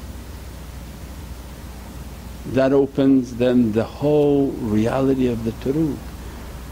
That 2.47 2.73
opens 2.73 3.35
then 3.35 3.71
the 3.71 3.83
whole 3.83 4.51
reality 4.51 5.27
of 5.27 5.43
the 5.45 5.51
turuq. 5.51 5.97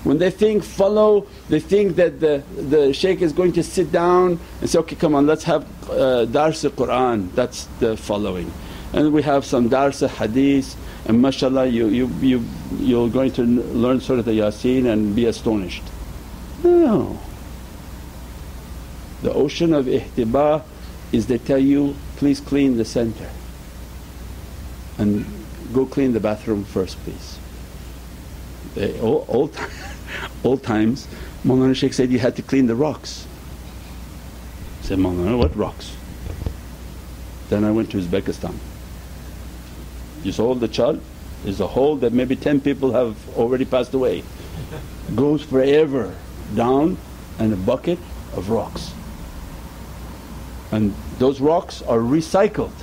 When 0.05 0.19
they 0.19 0.29
think 0.29 0.63
follow, 0.63 1.25
they 1.50 1.59
think 1.59 1.95
that 1.95 2.19
the, 2.19 2.43
the 2.55 2.93
shaykh 2.93 3.24
is 3.24 3.33
going 3.33 3.53
to 3.53 3.63
sit 3.63 3.91
down 3.91 4.39
and 4.62 4.69
say, 4.69 4.77
okay 4.77 4.95
come 4.95 5.15
on 5.15 5.25
let's 5.25 5.43
have 5.45 5.65
uh, 5.89 6.25
dars 6.25 6.63
Qur'an, 6.63 7.31
that's 7.33 7.65
the 7.79 7.97
following. 7.97 8.53
And 8.93 9.12
we 9.12 9.24
have 9.24 9.45
some 9.45 9.67
dars 9.67 10.01
hadith 10.01 10.77
and 11.07 11.19
mashallah 11.19 11.65
you, 11.65 11.88
you, 11.88 12.07
you, 12.21 12.45
you're 12.77 13.09
going 13.09 13.31
to 13.31 13.41
learn 13.41 14.00
Surah 14.00 14.21
Yasin 14.21 14.85
and 14.85 15.15
be 15.15 15.25
astonished. 15.25 15.83
No. 16.63 17.19
The 19.24 19.33
ocean 19.33 19.74
of 19.74 19.88
ihtiba 19.88 20.62
is 21.12 21.25
they 21.25 21.39
tell 21.39 21.57
you, 21.57 21.95
please 22.17 22.39
clean 22.39 22.77
the 22.77 22.85
center 22.85 23.27
and 25.00 25.25
go 25.74 25.88
clean 25.88 26.13
the 26.13 26.19
bathroom 26.19 26.63
first 26.63 27.03
please. 27.03 27.39
They, 28.75 29.00
old, 29.00 29.25
old, 29.29 29.57
old 30.44 30.63
times 30.63 31.08
Mawlana 31.46 31.75
Shaykh 31.75 31.94
said 31.94 32.12
you 32.12 32.17
had 32.17 32.36
to 32.38 32.41
clean 32.41 32.65
the 32.65 32.75
rocks. 32.75 33.27
I 34.82 34.86
said, 34.86 34.98
Mawlana 34.98 35.38
what 35.38 35.55
rocks? 35.55 35.96
Then 37.50 37.63
I 37.63 37.70
went 37.70 37.91
to 37.91 37.98
Uzbekistan. 37.98 38.55
You 40.24 40.32
saw 40.32 40.55
the 40.55 40.67
chal? 40.67 41.00
There's 41.44 41.60
a 41.60 41.67
hole 41.67 41.98
that 41.98 42.13
maybe 42.13 42.36
10 42.36 42.62
people 42.62 42.94
have 42.94 43.15
already 43.38 43.65
passed 43.65 43.94
away. 43.94 44.24
Goes 45.13 45.44
forever 45.44 46.15
down 46.55 46.98
and 47.38 47.53
a 47.53 47.58
bucket 47.58 48.00
of 48.34 48.50
rocks. 48.50 48.91
And 50.72 50.96
those 51.20 51.39
rocks 51.39 51.84
are 51.84 52.00
recycled. 52.00 52.74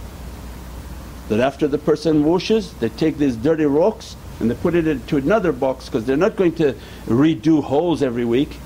That 1.30 1.40
after 1.40 1.66
the 1.66 1.78
person 1.78 2.22
washes 2.22 2.74
they 2.74 2.90
take 2.90 3.18
these 3.18 3.34
dirty 3.34 3.64
rocks 3.64 4.14
and 4.42 4.50
they 4.50 4.56
put 4.56 4.74
it 4.74 4.88
into 4.88 5.16
another 5.16 5.52
box 5.52 5.86
because 5.86 6.04
they're 6.04 6.16
not 6.16 6.34
going 6.34 6.52
to 6.56 6.74
redo 7.06 7.62
holes 7.62 8.02
every 8.02 8.24
week. 8.24 8.58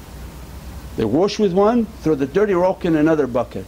They 0.97 1.04
wash 1.04 1.38
with 1.38 1.52
one, 1.52 1.85
throw 1.85 2.14
the 2.14 2.26
dirty 2.26 2.54
rock 2.54 2.87
in 2.87 2.97
another 2.97 3.26
bucket 3.26 3.66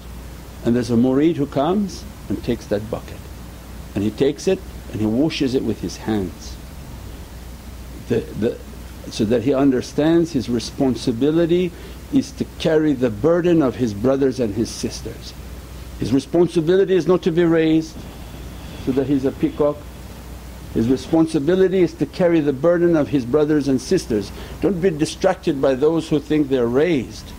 and 0.65 0.75
there's 0.75 0.91
a 0.91 0.97
murid 0.97 1.37
who 1.37 1.47
comes 1.47 2.03
and 2.31 2.43
takes 2.43 2.67
that 2.69 2.91
bucket 2.91 3.19
and 3.95 4.03
he 4.03 4.11
takes 4.11 4.49
it 4.49 4.59
and 4.91 5.03
he 5.03 5.07
washes 5.07 5.55
it 5.55 5.62
with 5.62 5.83
his 5.83 5.99
hands. 5.99 6.57
The, 8.09 8.21
the, 8.21 8.59
so 9.11 9.27
that 9.27 9.43
he 9.43 9.53
understands 9.53 10.33
his 10.33 10.49
responsibility 10.49 11.73
is 12.11 12.33
to 12.33 12.47
carry 12.59 12.95
the 12.95 13.11
burden 13.11 13.61
of 13.61 13.77
his 13.77 13.93
brothers 13.93 14.41
and 14.41 14.55
his 14.55 14.71
sisters. 14.71 15.35
His 15.99 16.15
responsibility 16.15 16.95
is 16.95 17.07
not 17.07 17.21
to 17.25 17.31
be 17.31 17.45
raised 17.45 17.95
so 18.87 18.93
that 18.93 19.07
he's 19.09 19.27
a 19.27 19.33
peacock. 19.33 19.77
His 20.75 20.88
responsibility 20.88 21.80
is 21.80 21.94
to 21.94 22.06
carry 22.06 22.40
the 22.40 22.52
burden 22.52 22.96
of 22.96 23.08
his 23.08 23.25
brothers 23.25 23.68
and 23.68 23.80
sisters. 23.80 24.30
Don't 24.60 24.80
be 24.80 24.90
distracted 24.90 25.60
by 25.60 25.75
those 25.75 26.08
who 26.08 26.20
think 26.20 26.48
they're 26.48 26.66
raised 26.66 27.32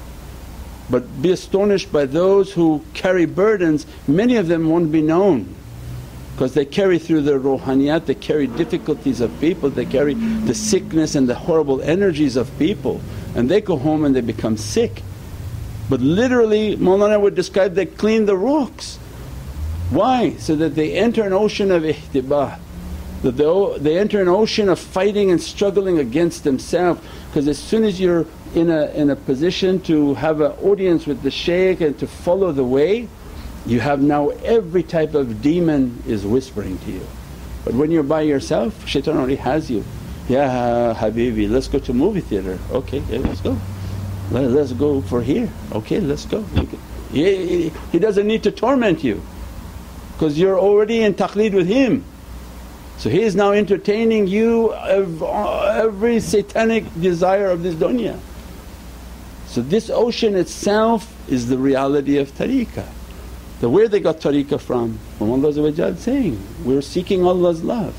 but 0.89 1.21
be 1.21 1.31
astonished 1.31 1.91
by 1.91 2.05
those 2.05 2.51
who 2.51 2.83
carry 2.93 3.25
burdens, 3.25 3.85
many 4.07 4.35
of 4.37 4.47
them 4.47 4.69
won't 4.69 4.91
be 4.91 5.01
known 5.01 5.55
because 6.33 6.53
they 6.53 6.65
carry 6.65 6.97
through 6.97 7.21
their 7.21 7.39
ruhaniyat, 7.39 8.05
they 8.05 8.15
carry 8.15 8.47
difficulties 8.47 9.19
of 9.19 9.39
people, 9.41 9.69
they 9.69 9.85
carry 9.85 10.13
the 10.13 10.55
sickness 10.55 11.15
and 11.15 11.27
the 11.27 11.35
horrible 11.35 11.81
energies 11.81 12.35
of 12.35 12.49
people 12.57 13.01
and 13.35 13.49
they 13.49 13.61
go 13.61 13.77
home 13.77 14.05
and 14.05 14.15
they 14.15 14.21
become 14.21 14.57
sick. 14.57 15.03
But 15.89 16.01
literally 16.01 16.77
Mawlana 16.77 17.19
would 17.21 17.35
describe 17.35 17.75
they 17.75 17.85
clean 17.85 18.25
the 18.25 18.37
rocks. 18.37 18.97
Why? 19.89 20.35
So 20.37 20.55
that 20.55 20.75
they 20.75 20.93
enter 20.93 21.23
an 21.23 21.33
ocean 21.33 21.71
of 21.71 21.83
ihtibah, 21.83 22.59
that 23.21 23.31
they, 23.37 23.77
they 23.79 23.99
enter 23.99 24.21
an 24.21 24.27
ocean 24.27 24.69
of 24.69 24.79
fighting 24.79 25.31
and 25.31 25.41
struggling 25.41 25.99
against 25.99 26.43
themselves 26.43 27.01
because 27.27 27.47
as 27.47 27.57
soon 27.57 27.83
as 27.83 27.99
you're 27.99 28.25
in 28.55 28.69
a, 28.69 28.87
in 28.87 29.09
a 29.09 29.15
position 29.15 29.79
to 29.81 30.13
have 30.15 30.41
an 30.41 30.51
audience 30.63 31.05
with 31.05 31.21
the 31.21 31.31
shaykh 31.31 31.81
and 31.81 31.97
to 31.99 32.07
follow 32.07 32.51
the 32.51 32.63
way, 32.63 33.07
you 33.65 33.79
have 33.79 34.01
now 34.01 34.29
every 34.29 34.83
type 34.83 35.13
of 35.13 35.41
demon 35.41 36.01
is 36.07 36.25
whispering 36.25 36.77
to 36.79 36.91
you. 36.91 37.05
But 37.65 37.73
when 37.73 37.91
you're 37.91 38.03
by 38.03 38.21
yourself, 38.21 38.87
shaitan 38.87 39.17
already 39.17 39.35
has 39.35 39.69
you. 39.69 39.83
yeah 40.27 40.93
habibi, 40.97 41.49
let's 41.49 41.67
go 41.67 41.79
to 41.79 41.93
movie 41.93 42.21
theatre. 42.21 42.57
Okay, 42.71 43.03
yeah, 43.09 43.19
let's 43.19 43.41
go. 43.41 43.57
Let, 44.31 44.45
us 44.45 44.73
go 44.73 45.01
for 45.01 45.21
here. 45.21 45.49
Okay, 45.71 45.99
let's 45.99 46.25
go. 46.25 46.43
He, 47.11 47.69
he 47.91 47.99
doesn't 47.99 48.27
need 48.27 48.43
to 48.43 48.51
torment 48.51 49.03
you 49.03 49.21
because 50.13 50.37
you're 50.37 50.59
already 50.59 51.01
in 51.01 51.15
taqleed 51.15 51.53
with 51.53 51.67
him. 51.67 52.03
So 52.99 53.09
he 53.09 53.21
is 53.21 53.33
now 53.33 53.53
entertaining 53.53 54.27
you 54.27 54.73
of 54.73 55.23
every 55.23 56.19
satanic 56.19 56.83
desire 56.99 57.49
of 57.49 57.63
this 57.63 57.73
dunya. 57.75 58.19
So 59.47 59.61
this 59.61 59.89
ocean 59.89 60.35
itself 60.35 61.07
is 61.29 61.47
the 61.47 61.57
reality 61.57 62.17
of 62.17 62.29
tariqah. 62.33 62.85
The 63.61 63.69
where 63.69 63.87
they 63.87 64.01
got 64.01 64.19
tariqah 64.19 64.59
from? 64.59 64.99
From 65.17 65.31
Allah 65.31 65.95
saying, 65.95 66.43
we're 66.65 66.81
seeking 66.81 67.25
Allah's 67.25 67.63
love 67.63 67.95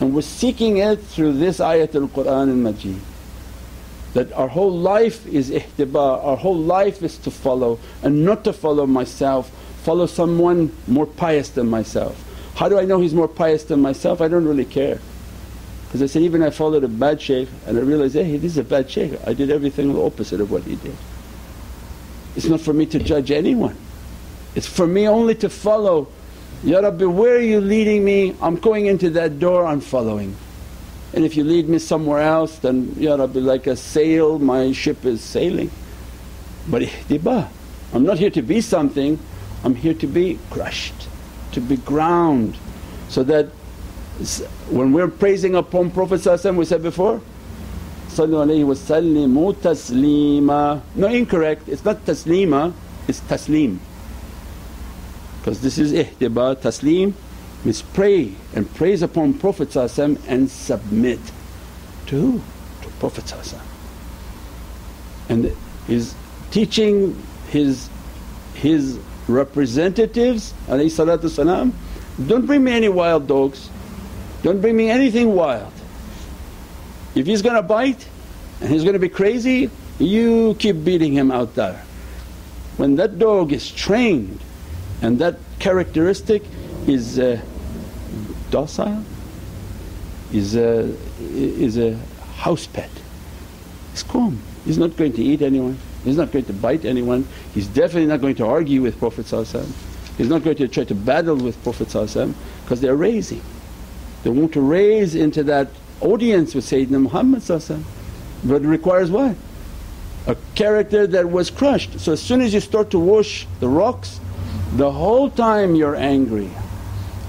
and 0.00 0.14
we're 0.14 0.22
seeking 0.22 0.76
it 0.76 1.00
through 1.00 1.32
this 1.32 1.58
ayatul 1.58 2.12
Qur'an 2.14 2.48
and 2.48 2.62
Majid. 2.62 3.00
That 4.14 4.32
our 4.32 4.48
whole 4.48 4.78
life 4.78 5.26
is 5.26 5.50
ihtiba, 5.50 6.24
our 6.24 6.36
whole 6.36 6.56
life 6.56 7.02
is 7.02 7.18
to 7.18 7.32
follow 7.32 7.80
and 8.04 8.24
not 8.24 8.44
to 8.44 8.52
follow 8.52 8.86
myself, 8.86 9.50
follow 9.82 10.06
someone 10.06 10.70
more 10.86 11.06
pious 11.06 11.50
than 11.50 11.68
myself. 11.68 12.29
How 12.54 12.68
do 12.68 12.78
I 12.78 12.84
know 12.84 13.00
he's 13.00 13.14
more 13.14 13.28
pious 13.28 13.64
than 13.64 13.80
myself? 13.80 14.20
I 14.20 14.28
don't 14.28 14.44
really 14.44 14.64
care. 14.64 15.00
Because 15.90 16.02
I 16.02 16.06
said, 16.06 16.22
even 16.22 16.40
I 16.44 16.50
followed 16.50 16.84
a 16.84 16.88
bad 16.88 17.20
shaykh 17.20 17.48
and 17.66 17.76
I 17.76 17.80
realized, 17.80 18.14
hey 18.14 18.36
this 18.36 18.52
is 18.52 18.58
a 18.58 18.62
bad 18.62 18.88
shaykh, 18.88 19.18
I 19.26 19.34
did 19.34 19.50
everything 19.50 19.92
the 19.92 20.00
opposite 20.00 20.40
of 20.40 20.48
what 20.48 20.62
he 20.62 20.76
did. 20.76 20.94
It's 22.36 22.46
not 22.46 22.60
for 22.60 22.72
me 22.72 22.86
to 22.86 23.00
judge 23.00 23.32
anyone, 23.32 23.76
it's 24.54 24.68
for 24.68 24.86
me 24.86 25.08
only 25.08 25.34
to 25.36 25.48
follow 25.48 26.06
Ya 26.62 26.78
Rabbi 26.78 27.06
where 27.06 27.34
are 27.34 27.40
you 27.40 27.60
leading 27.60 28.04
me? 28.04 28.36
I'm 28.40 28.54
going 28.54 28.86
into 28.86 29.10
that 29.10 29.40
door, 29.40 29.66
I'm 29.66 29.80
following. 29.80 30.36
And 31.12 31.24
if 31.24 31.36
you 31.36 31.42
lead 31.42 31.68
me 31.68 31.80
somewhere 31.80 32.20
else 32.20 32.58
then 32.60 32.94
Ya 32.96 33.16
Rabbi 33.16 33.40
like 33.40 33.66
a 33.66 33.74
sail 33.74 34.38
my 34.38 34.70
ship 34.70 35.04
is 35.04 35.20
sailing. 35.20 35.72
But 36.68 36.82
ihtibah, 36.86 37.48
I'm 37.92 38.04
not 38.04 38.20
here 38.20 38.30
to 38.30 38.42
be 38.42 38.60
something, 38.60 39.18
I'm 39.64 39.74
here 39.74 39.94
to 39.94 40.06
be 40.06 40.38
crushed, 40.50 41.08
to 41.52 41.60
be 41.60 41.76
ground 41.76 42.56
so 43.08 43.22
that 43.24 43.46
when 44.68 44.92
we're 44.92 45.08
praising 45.08 45.54
upon 45.54 45.90
Prophet 45.90 46.20
we 46.54 46.64
said 46.64 46.82
before, 46.82 47.20
sallimu 48.08 49.54
taslima. 49.54 50.82
No 50.94 51.06
incorrect, 51.08 51.68
it's 51.68 51.84
not 51.84 52.04
taslima, 52.04 52.72
it's 53.08 53.20
taslim 53.20 53.78
because 55.40 55.62
this 55.62 55.78
is 55.78 55.92
ihtiba 55.92 56.54
taslim 56.56 57.14
means 57.64 57.82
pray 57.82 58.34
and 58.54 58.72
praise 58.74 59.02
upon 59.02 59.32
Prophet 59.34 59.74
and 59.74 60.50
submit 60.50 61.18
to 62.06 62.20
who? 62.20 62.42
To 62.82 62.88
Prophet 62.98 63.32
and 65.30 65.56
he's 65.86 66.14
teaching 66.50 67.16
his, 67.48 67.88
his 68.54 68.98
representatives 69.30 70.54
salam, 70.66 71.72
don't 72.26 72.46
bring 72.46 72.64
me 72.64 72.72
any 72.72 72.88
wild 72.88 73.26
dogs, 73.26 73.70
don't 74.42 74.60
bring 74.60 74.76
me 74.76 74.90
anything 74.90 75.34
wild. 75.34 75.72
If 77.14 77.26
he's 77.26 77.42
gonna 77.42 77.62
bite 77.62 78.08
and 78.60 78.70
he's 78.70 78.84
gonna 78.84 78.98
be 78.98 79.08
crazy, 79.08 79.70
you 79.98 80.54
keep 80.58 80.84
beating 80.84 81.12
him 81.12 81.30
out 81.30 81.54
there. 81.54 81.84
When 82.76 82.96
that 82.96 83.18
dog 83.18 83.52
is 83.52 83.70
trained 83.70 84.40
and 85.02 85.18
that 85.18 85.36
characteristic 85.58 86.42
is 86.86 87.18
uh, 87.18 87.40
docile, 88.50 89.04
is 90.32 90.56
a, 90.56 90.94
is 91.30 91.76
a 91.76 91.96
house 92.36 92.66
pet. 92.66 92.90
He's 93.92 94.02
calm, 94.02 94.40
he's 94.64 94.78
not 94.78 94.96
going 94.96 95.12
to 95.14 95.22
eat 95.22 95.42
anyone, 95.42 95.78
he's 96.04 96.16
not 96.16 96.32
going 96.32 96.44
to 96.46 96.52
bite 96.52 96.84
anyone, 96.84 97.26
he's 97.54 97.66
definitely 97.66 98.06
not 98.06 98.20
going 98.20 98.34
to 98.36 98.46
argue 98.46 98.82
with 98.82 98.98
Prophet 98.98 99.26
He's 100.16 100.28
not 100.28 100.44
going 100.44 100.56
to 100.56 100.68
try 100.68 100.84
to 100.84 100.94
battle 100.94 101.36
with 101.36 101.62
Prophet 101.62 101.88
because 101.88 102.80
they're 102.80 102.96
raising. 102.96 103.40
They 104.22 104.30
want 104.30 104.52
to 104.52 104.60
raise 104.60 105.14
into 105.14 105.42
that 105.44 105.68
audience 106.00 106.54
with 106.54 106.64
Sayyidina 106.64 107.02
Muhammad 107.02 107.42
but 108.44 108.62
it 108.62 108.66
requires 108.66 109.10
what? 109.10 109.36
A 110.26 110.36
character 110.54 111.06
that 111.06 111.30
was 111.30 111.50
crushed. 111.50 112.00
So 112.00 112.12
as 112.12 112.20
soon 112.20 112.40
as 112.40 112.52
you 112.52 112.60
start 112.60 112.90
to 112.90 112.98
wash 112.98 113.46
the 113.60 113.68
rocks 113.68 114.20
the 114.76 114.90
whole 114.90 115.30
time 115.30 115.74
you're 115.74 115.96
angry, 115.96 116.50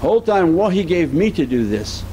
whole 0.00 0.20
time 0.20 0.54
what 0.54 0.72
he 0.72 0.84
gave 0.84 1.14
me 1.14 1.30
to 1.30 1.46
do 1.46 1.66
this 1.66 2.04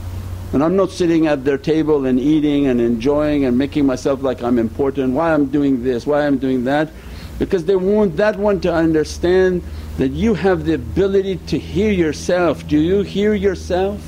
and 0.52 0.64
I'm 0.64 0.76
not 0.76 0.90
sitting 0.90 1.28
at 1.28 1.46
their 1.46 1.60
table 1.60 2.06
and 2.06 2.20
eating 2.20 2.66
and 2.66 2.82
enjoying 2.82 3.46
and 3.46 3.58
making 3.58 3.86
myself 3.86 4.24
like 4.24 4.42
I'm 4.42 4.58
important, 4.58 5.14
why 5.14 5.34
I'm 5.34 5.46
doing 5.46 5.84
this, 5.84 6.08
why 6.08 6.26
I'm 6.26 6.40
doing 6.40 6.64
that. 6.64 6.90
Because 7.38 7.66
they 7.66 7.76
want 7.76 8.18
that 8.18 8.38
one 8.38 8.60
to 8.62 8.74
understand 8.74 9.62
that 9.98 10.10
you 10.10 10.34
have 10.34 10.66
the 10.66 10.74
ability 10.74 11.38
to 11.48 11.60
hear 11.60 11.92
yourself. 11.92 12.68
Do 12.68 12.78
you 12.78 13.02
hear 13.02 13.34
yourself? 13.36 14.02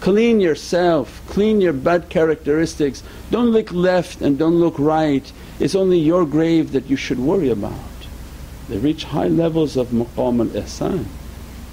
Clean 0.00 0.40
yourself, 0.40 1.20
clean 1.26 1.60
your 1.60 1.72
bad 1.72 2.10
characteristics. 2.10 3.02
Don't 3.30 3.50
look 3.50 3.72
left 3.72 4.20
and 4.20 4.38
don't 4.38 4.60
look 4.60 4.78
right, 4.78 5.32
it's 5.58 5.74
only 5.74 5.98
your 5.98 6.24
grave 6.24 6.72
that 6.72 6.88
you 6.88 6.96
should 6.96 7.18
worry 7.18 7.50
about. 7.50 7.74
They 8.68 8.78
reach 8.78 9.04
high 9.04 9.28
levels 9.28 9.76
of 9.76 9.88
maqam 9.88 10.40
al 10.40 10.62
ihsan 10.62 11.06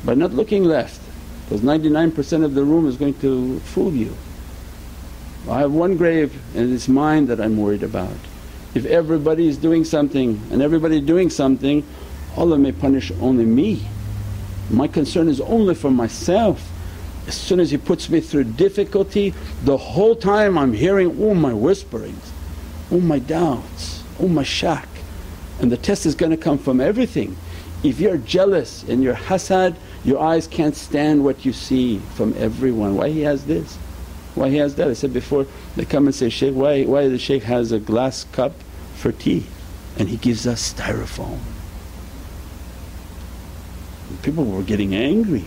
by 0.04 0.16
not 0.16 0.34
looking 0.34 0.64
left 0.64 1.03
because 1.54 1.68
99% 1.68 2.44
of 2.44 2.56
the 2.56 2.64
room 2.64 2.88
is 2.88 2.98
going 2.98 3.14
to 3.20 3.60
fool 3.60 3.94
you. 3.94 4.18
I 5.48 5.60
have 5.60 5.72
one 5.72 5.98
grave 5.98 6.34
and 6.56 6.74
it's 6.74 6.88
mine 6.88 7.28
that 7.28 7.40
I'm 7.40 7.58
worried 7.58 7.84
about. 7.84 8.16
If 8.74 8.86
everybody 8.86 9.48
is 9.48 9.58
doing 9.58 9.86
something 9.86 10.42
and 10.50 10.64
everybody 10.64 11.00
doing 11.00 11.30
something 11.30 11.86
Allah 12.36 12.58
may 12.58 12.72
punish 12.72 13.12
only 13.22 13.46
me. 13.46 13.86
My 14.72 14.88
concern 14.88 15.28
is 15.28 15.40
only 15.42 15.76
for 15.76 15.92
myself. 15.92 16.72
As 17.28 17.36
soon 17.36 17.60
as 17.60 17.70
He 17.70 17.78
puts 17.78 18.10
me 18.10 18.20
through 18.20 18.46
difficulty 18.46 19.36
the 19.64 19.78
whole 19.78 20.16
time 20.16 20.58
I'm 20.58 20.74
hearing 20.74 21.22
all 21.22 21.36
my 21.36 21.54
whisperings, 21.54 22.32
all 22.92 23.00
my 23.00 23.20
doubts, 23.20 24.04
all 24.20 24.28
my 24.28 24.42
shak 24.42 24.88
and 25.60 25.72
the 25.72 25.78
test 25.78 26.08
is 26.08 26.16
going 26.16 26.32
to 26.32 26.38
come 26.38 26.58
from 26.58 26.82
everything. 26.82 27.38
If 27.84 28.00
you're 28.00 28.18
jealous 28.18 28.82
and 28.90 29.04
you're 29.04 29.14
hasad, 29.14 29.76
your 30.04 30.20
eyes 30.20 30.48
can't 30.48 30.76
stand 30.76 31.24
what 31.24 31.46
you 31.46 31.54
see 31.54 32.00
from 32.16 32.34
everyone. 32.38 32.96
Why 32.96 33.10
he 33.10 33.22
has 33.22 33.46
this? 33.46 33.78
Why 34.36 34.50
he 34.50 34.58
has 34.58 34.76
that? 34.76 34.88
I 34.88 34.94
said 34.94 35.14
before 35.14 35.46
they 35.76 35.86
come 35.86 36.08
and 36.08 36.16
say, 36.16 36.30
Shaykh 36.30 36.54
why, 36.54 36.84
why 36.84 37.08
the 37.08 37.20
shaykh 37.20 37.44
has 37.44 37.72
a 37.72 37.80
glass 37.80 38.26
cup 38.32 38.54
for 38.96 39.12
tea 39.12 39.46
and 39.98 40.10
he 40.10 40.18
gives 40.18 40.48
us 40.48 40.74
styrofoam. 40.74 41.40
People 44.24 44.46
were 44.46 44.64
getting 44.64 44.96
angry. 44.96 45.46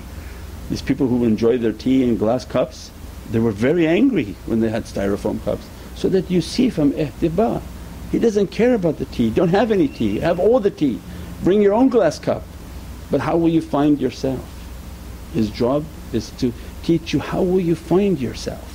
These 0.70 0.82
people 0.82 1.06
who 1.06 1.24
enjoy 1.24 1.58
their 1.58 1.72
tea 1.72 2.02
in 2.02 2.16
glass 2.16 2.44
cups, 2.44 2.90
they 3.30 3.38
were 3.38 3.52
very 3.52 3.86
angry 3.86 4.36
when 4.46 4.60
they 4.60 4.68
had 4.68 4.84
styrofoam 4.84 5.42
cups. 5.44 5.66
So 5.94 6.08
that 6.10 6.30
you 6.30 6.40
see 6.40 6.70
from 6.70 6.92
ihtiba 6.92 7.62
he 8.12 8.18
doesn't 8.18 8.48
care 8.48 8.74
about 8.74 8.98
the 8.98 9.04
tea, 9.06 9.30
don't 9.30 9.48
have 9.48 9.70
any 9.70 9.88
tea, 9.88 10.20
have 10.20 10.38
all 10.38 10.60
the 10.60 10.70
tea, 10.70 11.00
bring 11.42 11.60
your 11.60 11.74
own 11.74 11.88
glass 11.88 12.18
cup. 12.18 12.42
But 13.10 13.20
how 13.20 13.36
will 13.36 13.48
you 13.48 13.62
find 13.62 14.00
yourself? 14.00 14.44
His 15.32 15.50
job 15.50 15.84
is 16.12 16.30
to 16.38 16.52
teach 16.82 17.12
you 17.12 17.20
how 17.20 17.42
will 17.42 17.60
you 17.60 17.74
find 17.74 18.18
yourself? 18.20 18.72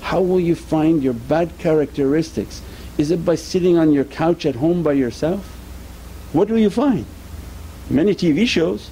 How 0.00 0.20
will 0.20 0.40
you 0.40 0.54
find 0.54 1.02
your 1.02 1.14
bad 1.14 1.58
characteristics? 1.58 2.62
Is 2.98 3.10
it 3.10 3.24
by 3.24 3.34
sitting 3.34 3.78
on 3.78 3.92
your 3.92 4.04
couch 4.04 4.46
at 4.46 4.56
home 4.56 4.82
by 4.82 4.92
yourself? 4.92 5.44
What 6.32 6.48
will 6.50 6.58
you 6.58 6.70
find? 6.70 7.06
Many 7.90 8.14
TV 8.14 8.46
shows. 8.46 8.90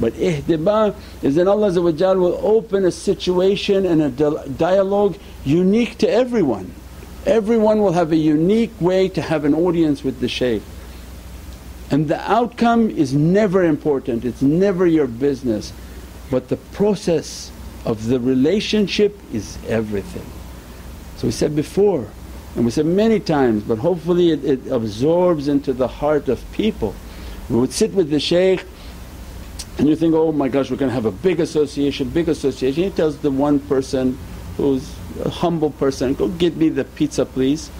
But 0.00 0.14
ihtiba 0.14 0.94
is 1.22 1.36
that 1.36 1.46
Allah 1.46 1.70
will 1.70 2.38
open 2.42 2.84
a 2.84 2.90
situation 2.90 3.86
and 3.86 4.02
a 4.02 4.48
dialogue 4.48 5.16
unique 5.44 5.98
to 5.98 6.10
everyone. 6.10 6.74
Everyone 7.26 7.80
will 7.80 7.92
have 7.92 8.12
a 8.12 8.16
unique 8.16 8.72
way 8.80 9.08
to 9.10 9.22
have 9.22 9.44
an 9.44 9.54
audience 9.54 10.02
with 10.02 10.20
the 10.20 10.28
shaykh. 10.28 10.62
And 11.90 12.08
the 12.08 12.20
outcome 12.30 12.90
is 12.90 13.12
never 13.14 13.64
important, 13.64 14.24
it's 14.24 14.42
never 14.42 14.86
your 14.86 15.06
business. 15.06 15.72
But 16.30 16.48
the 16.48 16.56
process 16.56 17.50
of 17.84 18.06
the 18.06 18.18
relationship 18.18 19.18
is 19.32 19.58
everything. 19.68 20.24
So 21.16 21.28
we 21.28 21.32
said 21.32 21.54
before, 21.54 22.08
And 22.56 22.64
we 22.64 22.70
said 22.70 22.86
many 22.86 23.20
times 23.20 23.64
but 23.64 23.78
hopefully 23.78 24.30
it, 24.30 24.44
it 24.44 24.66
absorbs 24.68 25.48
into 25.48 25.72
the 25.72 25.88
heart 25.88 26.28
of 26.28 26.40
people. 26.52 26.94
We 27.50 27.56
would 27.56 27.72
sit 27.72 27.92
with 27.92 28.10
the 28.10 28.20
shaykh 28.20 28.64
and 29.76 29.88
you 29.88 29.96
think, 29.96 30.14
oh 30.14 30.32
my 30.32 30.48
gosh 30.48 30.70
we're 30.70 30.76
going 30.76 30.90
to 30.90 30.94
have 30.94 31.04
a 31.04 31.12
big 31.12 31.40
association, 31.40 32.08
big 32.08 32.28
association. 32.28 32.84
He 32.84 32.90
tells 32.90 33.18
the 33.18 33.30
one 33.30 33.58
person 33.60 34.16
who's 34.56 34.94
a 35.24 35.28
humble 35.28 35.70
person, 35.70 36.14
go 36.14 36.28
get 36.28 36.56
me 36.56 36.68
the 36.68 36.84
pizza 36.84 37.26
please 37.26 37.70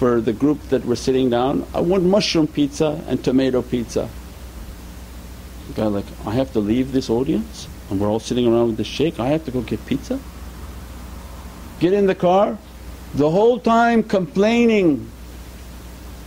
for 0.00 0.18
the 0.22 0.32
group 0.32 0.58
that 0.70 0.82
were 0.86 0.96
sitting 0.96 1.28
down. 1.28 1.66
I 1.74 1.80
want 1.80 2.04
mushroom 2.04 2.46
pizza 2.46 3.04
and 3.06 3.22
tomato 3.22 3.60
pizza. 3.60 4.08
The 5.68 5.74
guy 5.74 5.86
like, 5.88 6.06
I 6.24 6.30
have 6.30 6.54
to 6.54 6.58
leave 6.58 6.92
this 6.92 7.10
audience 7.10 7.68
and 7.90 8.00
we're 8.00 8.08
all 8.08 8.18
sitting 8.18 8.46
around 8.46 8.68
with 8.68 8.76
the 8.78 8.84
shaykh, 8.84 9.20
I 9.20 9.26
have 9.26 9.44
to 9.44 9.50
go 9.50 9.60
get 9.60 9.84
pizza? 9.84 10.18
Get 11.80 11.92
in 11.92 12.06
the 12.06 12.14
car, 12.14 12.56
the 13.14 13.28
whole 13.30 13.58
time 13.60 14.02
complaining 14.02 15.06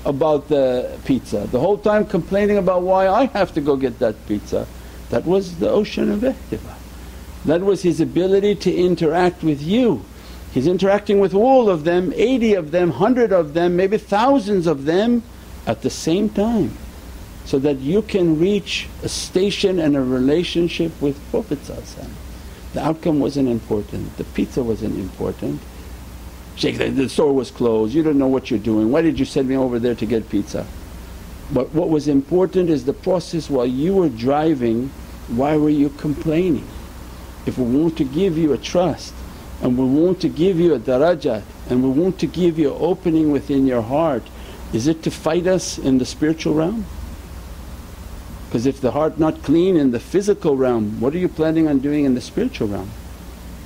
about 0.06 0.50
the 0.50 0.96
pizza, 1.06 1.48
the 1.52 1.60
whole 1.60 1.80
time 1.80 2.06
complaining 2.06 2.58
about 2.58 2.84
why 2.84 3.08
I 3.08 3.26
have 3.26 3.56
to 3.56 3.62
go 3.62 3.76
get 3.76 3.98
that 3.98 4.16
pizza. 4.28 4.68
That 5.10 5.26
was 5.26 5.58
the 5.58 5.70
ocean 5.72 6.12
of 6.12 6.20
ihtiba. 6.20 6.76
That 7.46 7.62
was 7.62 7.82
his 7.82 8.00
ability 8.00 8.54
to 8.56 8.72
interact 8.72 9.42
with 9.42 9.64
you. 9.64 10.06
He's 10.54 10.68
interacting 10.68 11.20
with 11.20 11.34
all 11.34 11.70
of 11.70 11.84
them, 11.84 12.14
80 12.16 12.54
of 12.54 12.72
them, 12.72 12.90
100 12.90 13.32
of 13.32 13.54
them, 13.54 13.76
maybe 13.76 13.98
thousands 13.98 14.68
of 14.68 14.86
them 14.86 15.24
at 15.66 15.82
the 15.82 15.90
same 15.90 16.30
time 16.30 16.78
so 17.46 17.58
that 17.60 17.80
you 17.80 18.02
can 18.04 18.40
reach 18.40 18.88
a 19.02 19.10
station 19.10 19.80
and 19.80 19.98
a 19.98 20.02
relationship 20.02 20.92
with 21.02 21.20
Prophet 21.32 21.60
The 21.64 22.82
outcome 22.82 23.20
wasn't 23.20 23.50
important, 23.50 24.16
the 24.18 24.24
pizza 24.24 24.64
wasn't 24.64 24.98
important. 24.98 25.60
Shaykh 26.56 26.78
the 26.78 27.10
store 27.10 27.34
was 27.34 27.50
closed, 27.50 27.96
you 27.96 28.04
don't 28.04 28.20
know 28.20 28.28
what 28.28 28.52
you're 28.52 28.60
doing, 28.60 28.92
why 28.92 29.02
did 29.02 29.18
you 29.18 29.26
send 29.26 29.50
me 29.50 29.58
over 29.58 29.80
there 29.80 29.96
to 29.96 30.06
get 30.06 30.30
pizza? 30.30 30.68
But 31.52 31.74
what 31.74 31.90
was 31.90 32.08
important 32.08 32.70
is 32.70 32.86
the 32.86 32.94
process 32.94 33.50
while 33.50 33.66
you 33.66 33.96
were 33.96 34.10
driving 34.10 34.92
why 35.28 35.58
were 35.58 35.70
you 35.70 35.90
complaining? 35.90 36.68
If 37.46 37.58
we 37.58 37.64
want 37.64 37.98
to 37.98 38.04
give 38.04 38.38
you 38.38 38.54
a 38.54 38.58
trust 38.58 39.14
and 39.64 39.78
we 39.78 39.86
want 39.86 40.20
to 40.20 40.28
give 40.28 40.60
you 40.60 40.76
a 40.76 40.80
daraja 40.80 41.42
and 41.70 41.82
we 41.82 41.90
want 41.90 42.20
to 42.20 42.28
give 42.28 42.60
you 42.60 42.74
opening 42.74 43.32
within 43.32 43.66
your 43.66 43.82
heart, 43.82 44.24
is 44.74 44.88
it 44.88 45.02
to 45.04 45.10
fight 45.10 45.48
us 45.48 45.78
in 45.78 45.98
the 45.98 46.06
spiritual 46.06 46.54
realm? 46.54 46.86
Because 48.46 48.66
if 48.66 48.82
the 48.82 48.92
heart 48.92 49.18
not 49.18 49.42
clean 49.42 49.78
in 49.78 49.92
the 49.92 50.00
physical 50.00 50.58
realm, 50.58 51.00
what 51.00 51.16
are 51.16 51.18
you 51.18 51.30
planning 51.30 51.68
on 51.68 51.80
doing 51.80 52.04
in 52.04 52.14
the 52.14 52.22
spiritual 52.22 52.68
realm? 52.68 52.92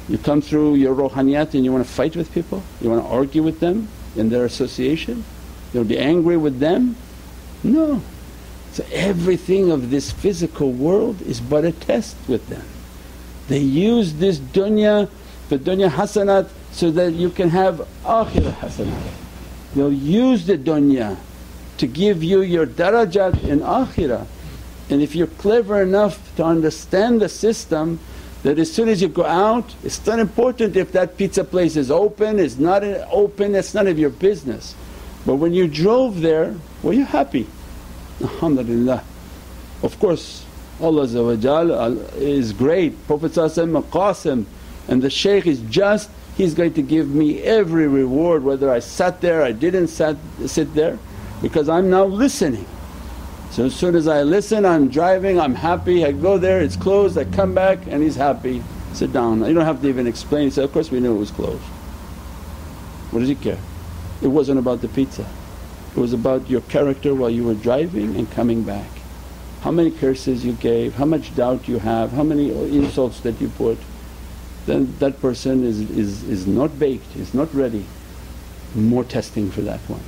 You 0.07 0.19
come 0.19 0.39
through 0.39 0.75
your 0.75 0.95
rohaniyat 0.95 1.55
and 1.55 1.65
you 1.65 1.73
want 1.73 1.85
to 1.85 1.91
fight 1.91 2.15
with 2.15 2.31
people, 2.31 2.63
you 2.79 2.89
want 2.89 3.03
to 3.03 3.09
argue 3.09 3.41
with 3.41 3.59
them 3.59 3.89
in 4.15 4.29
their 4.29 4.45
association, 4.45 5.25
you'll 5.73 5.83
be 5.83 5.97
angry 5.97 6.37
with 6.37 6.59
them? 6.59 6.95
No, 7.63 8.01
so 8.71 8.85
everything 8.91 9.71
of 9.71 9.89
this 9.89 10.11
physical 10.11 10.71
world 10.71 11.21
is 11.23 11.41
but 11.41 11.65
a 11.65 11.71
test 11.71 12.15
with 12.27 12.47
them. 12.47 12.63
They 13.47 13.57
use 13.57 14.13
this 14.13 14.37
dunya, 14.37 15.09
the 15.49 15.57
dunya 15.57 15.89
hasanat 15.89 16.49
so 16.71 16.91
that 16.91 17.13
you 17.13 17.29
can 17.29 17.49
have 17.49 17.87
akhirah 18.03 18.53
hasanat. 18.53 19.13
They'll 19.75 19.93
use 19.93 20.45
the 20.45 20.57
dunya 20.57 21.17
to 21.77 21.87
give 21.87 22.23
you 22.23 22.41
your 22.41 22.65
darajat 22.65 23.43
in 23.43 23.59
akhirah. 23.59 24.25
And 24.89 25.01
if 25.01 25.15
you're 25.15 25.27
clever 25.27 25.81
enough 25.81 26.35
to 26.37 26.43
understand 26.43 27.21
the 27.21 27.29
system 27.29 27.99
that 28.43 28.59
as 28.59 28.71
soon 28.71 28.87
as 28.87 29.01
you 29.01 29.09
go 29.09 29.25
out 29.25 29.75
it's 29.83 30.05
not 30.05 30.19
important 30.19 30.75
if 30.75 30.91
that 30.93 31.17
pizza 31.17 31.43
place 31.43 31.75
is 31.75 31.91
open, 31.91 32.39
is 32.39 32.59
not 32.59 32.83
open, 33.11 33.55
it's 33.55 33.73
none 33.73 33.87
of 33.87 33.99
your 33.99 34.09
business. 34.09 34.75
But 35.25 35.35
when 35.35 35.53
you 35.53 35.67
drove 35.67 36.21
there, 36.21 36.55
were 36.83 36.93
you 36.93 37.05
happy? 37.05 37.47
Alhamdulillah. 38.21 39.03
Of 39.83 39.99
course 39.99 40.45
Allah 40.79 41.03
uh, 41.03 41.95
is 42.17 42.53
great, 42.53 43.07
Prophet 43.07 43.31
Qasim 43.31 44.45
and 44.87 45.01
the 45.01 45.09
shaykh 45.09 45.45
is 45.45 45.59
just, 45.69 46.09
he's 46.35 46.53
going 46.53 46.73
to 46.73 46.81
give 46.81 47.09
me 47.09 47.41
every 47.41 47.87
reward 47.87 48.43
whether 48.43 48.69
I 48.69 48.79
sat 48.79 49.21
there, 49.21 49.43
I 49.43 49.51
didn't 49.51 49.87
sat, 49.87 50.17
sit 50.45 50.73
there 50.73 50.97
because 51.41 51.69
I'm 51.69 51.89
now 51.89 52.05
listening. 52.05 52.65
So 53.51 53.65
as 53.65 53.75
soon 53.75 53.95
as 53.95 54.07
I 54.07 54.23
listen 54.23 54.65
I'm 54.65 54.89
driving, 54.89 55.39
I'm 55.39 55.55
happy, 55.55 56.05
I 56.05 56.11
go 56.11 56.37
there, 56.37 56.61
it's 56.61 56.75
closed, 56.75 57.17
I 57.17 57.25
come 57.25 57.53
back 57.53 57.79
and 57.87 58.03
he's 58.03 58.15
happy, 58.15 58.63
sit 58.93 59.11
down. 59.13 59.45
You 59.45 59.53
don't 59.53 59.65
have 59.65 59.81
to 59.81 59.87
even 59.87 60.07
explain, 60.07 60.45
he 60.45 60.51
said, 60.51 60.63
of 60.63 60.71
course 60.71 60.91
we 60.91 60.99
knew 60.99 61.15
it 61.15 61.19
was 61.19 61.31
closed. 61.31 61.63
What 63.11 63.19
does 63.19 63.29
he 63.29 63.35
care? 63.35 63.59
It 64.21 64.27
wasn't 64.27 64.59
about 64.59 64.81
the 64.81 64.87
pizza. 64.89 65.27
It 65.95 65.99
was 65.99 66.13
about 66.13 66.49
your 66.49 66.61
character 66.61 67.15
while 67.15 67.29
you 67.29 67.43
were 67.43 67.55
driving 67.55 68.15
and 68.15 68.29
coming 68.31 68.63
back. 68.63 68.89
How 69.61 69.71
many 69.71 69.91
curses 69.91 70.45
you 70.45 70.53
gave, 70.53 70.95
how 70.95 71.05
much 71.05 71.35
doubt 71.35 71.67
you 71.67 71.79
have, 71.79 72.11
how 72.11 72.23
many 72.23 72.51
insults 72.75 73.19
that 73.21 73.41
you 73.41 73.49
put, 73.49 73.77
then 74.67 74.93
that 74.99 75.19
person 75.21 75.63
is, 75.65 75.79
is, 75.91 76.23
is 76.23 76.45
not 76.45 76.77
baked, 76.77 77.15
is 77.15 77.33
not 77.33 77.51
ready. 77.55 77.85
More 78.75 79.05
testing 79.05 79.49
for 79.49 79.61
that 79.61 79.79
one. 79.87 80.03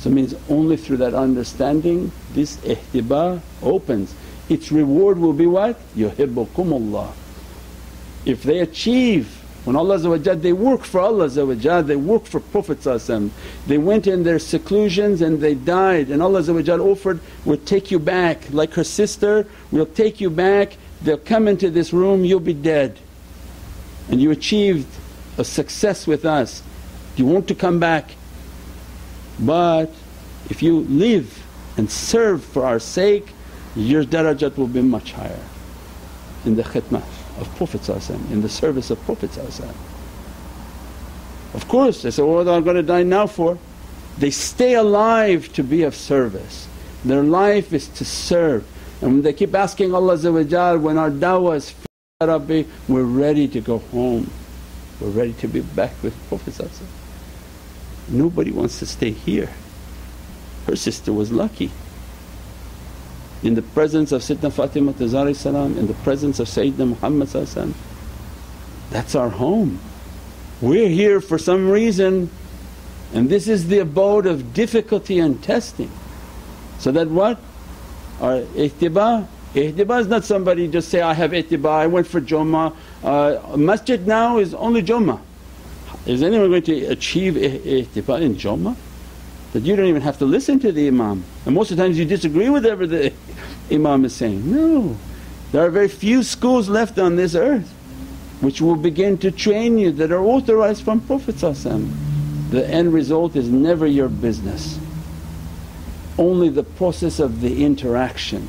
So 0.00 0.10
it 0.10 0.12
means 0.12 0.34
only 0.48 0.76
through 0.76 0.98
that 0.98 1.14
understanding 1.14 2.10
this 2.32 2.56
ihtiba 2.58 3.40
opens. 3.62 4.14
Its 4.48 4.72
reward 4.72 5.18
will 5.18 5.32
be 5.32 5.46
what? 5.46 5.78
Yuhibbukumullah. 5.94 7.12
If 8.26 8.42
they 8.42 8.58
achieve 8.58 9.36
when 9.64 9.76
Allah 9.76 9.98
they 10.18 10.52
work 10.54 10.84
for 10.84 11.00
Allah 11.00 11.28
they 11.28 11.96
work 11.96 12.24
for 12.24 12.40
Prophet 12.40 12.80
they 13.66 13.78
went 13.78 14.06
in 14.06 14.22
their 14.24 14.38
seclusions 14.38 15.20
and 15.20 15.38
they 15.40 15.54
died 15.54 16.08
and 16.08 16.22
Allah 16.22 16.40
offered, 16.80 17.20
we'll 17.44 17.58
take 17.58 17.90
you 17.90 17.98
back 17.98 18.50
like 18.52 18.72
her 18.72 18.84
sister, 18.84 19.46
we'll 19.70 19.84
take 19.84 20.20
you 20.20 20.30
back, 20.30 20.76
they'll 21.02 21.18
come 21.18 21.46
into 21.46 21.70
this 21.70 21.92
room, 21.92 22.24
you'll 22.24 22.40
be 22.40 22.54
dead. 22.54 22.98
And 24.10 24.20
you 24.20 24.30
achieved 24.30 24.88
a 25.38 25.44
success 25.44 26.06
with 26.06 26.24
us, 26.24 26.62
you 27.16 27.26
want 27.26 27.48
to 27.48 27.54
come 27.54 27.78
back. 27.78 28.12
But 29.38 29.90
if 30.48 30.62
you 30.62 30.80
live 30.80 31.44
and 31.76 31.90
serve 31.90 32.44
for 32.44 32.66
our 32.66 32.78
sake, 32.78 33.32
your 33.76 34.04
darajat 34.04 34.56
will 34.56 34.66
be 34.66 34.82
much 34.82 35.12
higher 35.12 35.44
in 36.44 36.56
the 36.56 36.62
khidmah 36.62 37.04
of 37.40 37.54
Prophet 37.56 37.88
in 38.30 38.42
the 38.42 38.48
service 38.48 38.90
of 38.90 39.00
Prophet 39.02 39.30
Of 41.54 41.68
course 41.68 42.02
they 42.02 42.10
say, 42.10 42.22
what 42.22 42.48
am 42.48 42.54
I 42.54 42.60
going 42.60 42.76
to 42.76 42.82
die 42.82 43.02
now 43.02 43.26
for? 43.26 43.58
They 44.18 44.30
stay 44.30 44.74
alive 44.74 45.52
to 45.54 45.62
be 45.62 45.82
of 45.84 45.94
service, 45.94 46.68
their 47.04 47.22
life 47.22 47.72
is 47.72 47.88
to 47.88 48.04
serve. 48.04 48.66
And 49.00 49.12
when 49.12 49.22
they 49.22 49.32
keep 49.32 49.54
asking 49.54 49.94
Allah 49.94 50.16
when 50.78 50.98
our 50.98 51.10
dawah 51.10 51.56
is 51.56 51.74
Rabbi 52.22 52.64
we're 52.86 53.04
ready 53.04 53.48
to 53.48 53.62
go 53.62 53.78
home, 53.78 54.30
we're 55.00 55.08
ready 55.08 55.32
to 55.32 55.48
be 55.48 55.62
back 55.62 55.94
with 56.02 56.14
Prophet 56.28 56.70
Nobody 58.10 58.50
wants 58.50 58.78
to 58.80 58.84
stay 58.84 59.12
here. 59.12 59.48
Her 60.66 60.76
sister 60.76 61.14
was 61.14 61.32
lucky 61.32 61.70
in 63.42 63.54
the 63.54 63.62
presence 63.62 64.12
of 64.12 64.20
Sayyidina 64.20 64.52
Fatima 64.52 65.34
salam, 65.34 65.78
in 65.78 65.86
the 65.86 65.94
presence 65.94 66.38
of 66.40 66.46
Sayyidina 66.48 66.88
Muhammad 66.88 67.74
that's 68.90 69.14
our 69.14 69.30
home. 69.30 69.80
We're 70.60 70.90
here 70.90 71.22
for 71.22 71.38
some 71.38 71.70
reason 71.70 72.28
and 73.14 73.30
this 73.30 73.48
is 73.48 73.68
the 73.68 73.78
abode 73.78 74.26
of 74.26 74.52
difficulty 74.52 75.18
and 75.20 75.42
testing. 75.42 75.90
So 76.80 76.92
that 76.92 77.08
what? 77.08 77.40
Our 78.20 78.42
ihtiba, 78.42 79.26
ihtiba 79.54 80.00
is 80.00 80.06
not 80.06 80.24
somebody 80.24 80.68
just 80.68 80.88
say, 80.88 81.00
I 81.00 81.14
have 81.14 81.32
ihtiba, 81.32 81.68
I 81.68 81.86
went 81.86 82.06
for 82.06 82.20
Jummah. 82.20 82.74
Uh, 83.02 83.56
masjid 83.56 84.06
now 84.06 84.38
is 84.38 84.54
only 84.54 84.82
Jummah. 84.82 85.20
Is 86.06 86.22
anyone 86.22 86.50
going 86.50 86.62
to 86.62 86.86
achieve 86.86 87.34
ihtiba 87.34 88.20
in 88.20 88.34
Jummah? 88.36 88.76
That 89.52 89.62
you 89.64 89.74
don't 89.74 89.86
even 89.86 90.02
have 90.02 90.18
to 90.18 90.24
listen 90.24 90.60
to 90.60 90.70
the 90.70 90.86
imam 90.86 91.24
and 91.44 91.54
most 91.54 91.72
of 91.72 91.76
the 91.76 91.82
times 91.82 91.98
you 91.98 92.04
disagree 92.04 92.48
with 92.48 92.62
the 92.62 93.12
imam 93.72 94.04
is 94.04 94.14
saying. 94.14 94.50
No, 94.50 94.96
there 95.50 95.66
are 95.66 95.70
very 95.70 95.88
few 95.88 96.22
schools 96.22 96.68
left 96.68 96.98
on 96.98 97.16
this 97.16 97.34
earth 97.34 97.74
which 98.40 98.60
will 98.60 98.76
begin 98.76 99.18
to 99.18 99.30
train 99.30 99.76
you 99.76 99.92
that 99.92 100.10
are 100.10 100.24
authorized 100.24 100.82
from 100.82 101.00
Prophet 101.02 101.36
The 101.36 102.66
end 102.68 102.92
result 102.92 103.36
is 103.36 103.48
never 103.48 103.86
your 103.86 104.08
business, 104.08 104.78
only 106.18 106.48
the 106.48 106.62
process 106.62 107.20
of 107.20 107.40
the 107.42 107.64
interaction, 107.64 108.48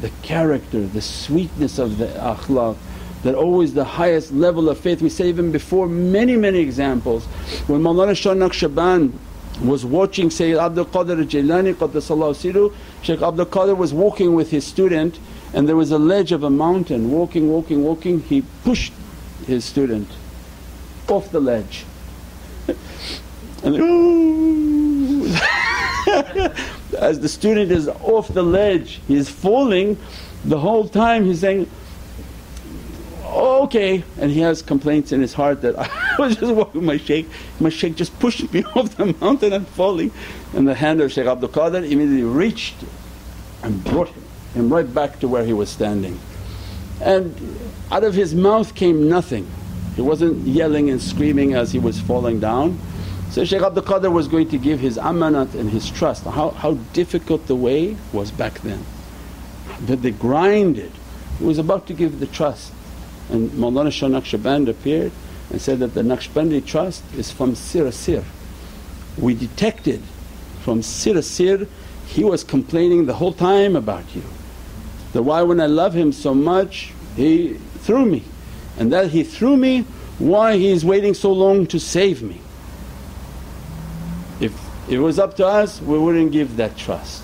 the 0.00 0.10
character, 0.22 0.86
the 0.86 1.02
sweetness 1.02 1.78
of 1.78 1.98
the 1.98 2.06
akhlaq 2.06 2.76
that 3.22 3.34
always 3.34 3.74
the 3.74 3.84
highest 3.84 4.32
level 4.32 4.68
of 4.70 4.78
faith. 4.78 5.02
We 5.02 5.10
say 5.10 5.28
even 5.28 5.52
before 5.52 5.86
many 5.86 6.36
many 6.36 6.58
examples 6.58 7.26
when 7.66 7.82
Mawlana 7.82 8.16
Shah 8.16 8.34
Naqshband 8.34 9.12
was 9.62 9.84
watching 9.84 10.30
Sayyid 10.30 10.56
Abdul 10.58 10.86
Qadir 10.86 11.22
Jilani 11.28 11.74
Qaddasallahu 11.74 12.72
Shaykh 13.02 13.20
Abdul 13.20 13.46
Qadir 13.46 13.76
was 13.76 13.92
walking 13.92 14.34
with 14.34 14.50
his 14.50 14.66
student 14.66 15.18
and 15.52 15.68
there 15.68 15.76
was 15.76 15.90
a 15.90 15.98
ledge 15.98 16.32
of 16.32 16.44
a 16.44 16.50
mountain, 16.50 17.10
walking, 17.10 17.50
walking, 17.50 17.82
walking, 17.82 18.20
he 18.22 18.42
pushed 18.64 18.92
his 19.46 19.64
student 19.64 20.08
off 21.08 21.30
the 21.32 21.40
ledge. 21.40 21.84
and 23.64 23.76
ooh. 23.76 25.36
as 27.00 27.20
the 27.20 27.28
student 27.28 27.72
is 27.72 27.88
off 27.88 28.28
the 28.28 28.42
ledge, 28.42 29.00
he 29.08 29.16
is 29.16 29.28
falling, 29.28 29.98
the 30.44 30.58
whole 30.58 30.88
time 30.88 31.24
he's 31.24 31.40
saying, 31.40 31.68
okay 33.24 34.02
and 34.18 34.30
he 34.30 34.40
has 34.40 34.60
complaints 34.60 35.12
in 35.12 35.20
his 35.20 35.32
heart 35.32 35.62
that 35.62 35.78
I 35.78 36.16
was 36.18 36.36
just 36.36 36.52
walking 36.52 36.84
my 36.84 36.96
shaykh, 36.96 37.28
my 37.60 37.68
shaykh 37.68 37.96
just 37.96 38.18
pushed 38.18 38.52
me 38.52 38.64
off 38.74 38.96
the 38.96 39.14
mountain 39.20 39.52
and 39.52 39.66
falling 39.68 40.10
and 40.52 40.66
the 40.66 40.74
hand 40.74 41.00
of 41.00 41.12
Shaykh 41.12 41.26
Abdul 41.26 41.50
Qadir 41.50 41.84
immediately 41.90 42.22
reached 42.22 42.76
and 43.62 43.82
brought 43.84 44.10
him 44.54 44.72
right 44.72 44.92
back 44.92 45.20
to 45.20 45.28
where 45.28 45.44
he 45.44 45.52
was 45.52 45.68
standing. 45.68 46.18
And 47.00 47.34
out 47.90 48.04
of 48.04 48.14
his 48.14 48.34
mouth 48.34 48.74
came 48.74 49.08
nothing, 49.08 49.48
he 49.96 50.02
wasn't 50.02 50.46
yelling 50.46 50.90
and 50.90 51.00
screaming 51.00 51.54
as 51.54 51.72
he 51.72 51.78
was 51.78 52.00
falling 52.00 52.40
down. 52.40 52.78
So 53.30 53.44
Shaykh 53.44 53.62
Abdul 53.62 53.84
Qadir 53.84 54.10
was 54.10 54.26
going 54.26 54.48
to 54.48 54.58
give 54.58 54.80
his 54.80 54.98
amanat 54.98 55.54
and 55.54 55.70
his 55.70 55.88
trust, 55.88 56.24
how, 56.24 56.50
how 56.50 56.74
difficult 56.92 57.46
the 57.46 57.54
way 57.54 57.96
was 58.12 58.32
back 58.32 58.60
then. 58.62 58.84
That 59.86 60.02
they 60.02 60.10
grinded, 60.10 60.90
he 61.38 61.44
was 61.44 61.58
about 61.58 61.86
to 61.86 61.94
give 61.94 62.18
the 62.18 62.26
trust 62.26 62.72
and 63.30 63.50
Mawlana 63.52 63.92
Shah 63.92 64.08
Naqshband 64.08 64.68
appeared 64.68 65.12
and 65.50 65.60
said 65.60 65.78
that 65.78 65.94
the 65.94 66.02
Naqshbandi 66.02 66.66
trust 66.66 67.02
is 67.14 67.30
from 67.30 67.54
Sir 67.54 67.90
Sir. 67.90 68.24
We 69.16 69.34
detected 69.34 70.02
from 70.62 70.82
Sir 70.82 71.22
Sir 71.22 71.66
he 72.06 72.24
was 72.24 72.42
complaining 72.42 73.06
the 73.06 73.14
whole 73.14 73.32
time 73.32 73.76
about 73.76 74.14
you. 74.14 74.24
That 75.12 75.22
why 75.22 75.42
when 75.42 75.60
I 75.60 75.66
love 75.66 75.94
him 75.94 76.12
so 76.12 76.34
much 76.34 76.92
he 77.16 77.54
threw 77.78 78.04
me 78.04 78.24
and 78.76 78.92
that 78.92 79.10
he 79.10 79.22
threw 79.22 79.56
me 79.56 79.82
why 80.18 80.56
he 80.56 80.70
is 80.70 80.84
waiting 80.84 81.14
so 81.14 81.32
long 81.32 81.66
to 81.68 81.78
save 81.78 82.22
me. 82.22 82.40
If 84.90 84.96
it 84.96 84.98
was 84.98 85.18
up 85.18 85.36
to 85.36 85.46
us 85.46 85.80
we 85.80 85.98
wouldn't 85.98 86.32
give 86.32 86.56
that 86.56 86.76
trust 86.76 87.22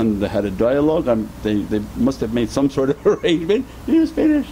and 0.00 0.20
they 0.20 0.28
had 0.28 0.44
a 0.44 0.50
dialogue 0.50 1.08
and 1.08 1.28
they, 1.42 1.56
they 1.62 1.80
must 1.96 2.20
have 2.20 2.32
made 2.32 2.48
some 2.50 2.70
sort 2.70 2.90
of 2.90 3.06
arrangement, 3.24 3.66
it 3.86 3.98
was 3.98 4.10
finished. 4.10 4.50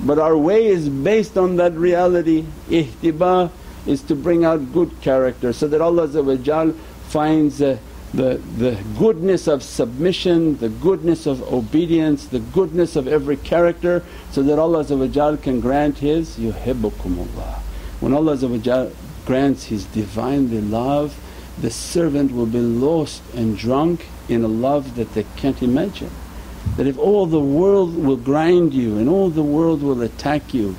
But 0.00 0.18
our 0.18 0.36
way 0.36 0.66
is 0.66 0.88
based 0.88 1.36
on 1.38 1.56
that 1.56 1.72
reality, 1.72 2.46
ihtiba 2.68 3.50
is 3.86 4.02
to 4.02 4.14
bring 4.14 4.44
out 4.44 4.72
good 4.72 4.90
character 5.00 5.52
so 5.52 5.68
that 5.68 5.80
Allah 5.80 6.08
finds 7.08 7.62
uh, 7.62 7.78
the, 8.12 8.40
the 8.56 8.82
goodness 8.98 9.46
of 9.46 9.62
submission, 9.62 10.56
the 10.58 10.68
goodness 10.68 11.26
of 11.26 11.42
obedience, 11.52 12.26
the 12.26 12.40
goodness 12.40 12.96
of 12.96 13.06
every 13.06 13.36
character 13.36 14.02
so 14.32 14.42
that 14.42 14.58
Allah 14.58 14.84
can 15.36 15.60
grant 15.60 15.98
His 15.98 16.36
yuhibbukumullah. 16.38 17.60
When 18.00 18.12
Allah 18.12 18.36
grants 19.26 19.64
His 19.64 19.84
Divinely 19.84 20.60
love 20.60 21.18
the 21.58 21.70
servant 21.70 22.32
will 22.32 22.46
be 22.46 22.60
lost 22.60 23.22
and 23.34 23.56
drunk 23.56 24.06
in 24.28 24.44
a 24.44 24.48
love 24.48 24.96
that 24.96 25.14
they 25.14 25.24
can't 25.36 25.62
imagine. 25.62 26.10
That 26.76 26.86
if 26.86 26.98
all 26.98 27.26
the 27.26 27.40
world 27.40 27.96
will 27.96 28.16
grind 28.16 28.74
you 28.74 28.98
and 28.98 29.08
all 29.08 29.30
the 29.30 29.42
world 29.42 29.82
will 29.82 30.02
attack 30.02 30.52
you, 30.52 30.76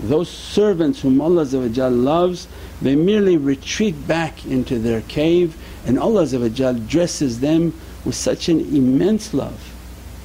those 0.00 0.30
servants 0.30 1.00
whom 1.00 1.20
Allah 1.20 1.44
loves 1.44 2.48
they 2.82 2.94
merely 2.94 3.36
retreat 3.36 4.06
back 4.06 4.44
into 4.44 4.78
their 4.78 5.00
cave 5.02 5.56
and 5.86 5.98
Allah 5.98 6.26
dresses 6.26 7.40
them 7.40 7.72
with 8.04 8.14
such 8.14 8.48
an 8.48 8.60
immense 8.60 9.32
love 9.32 9.72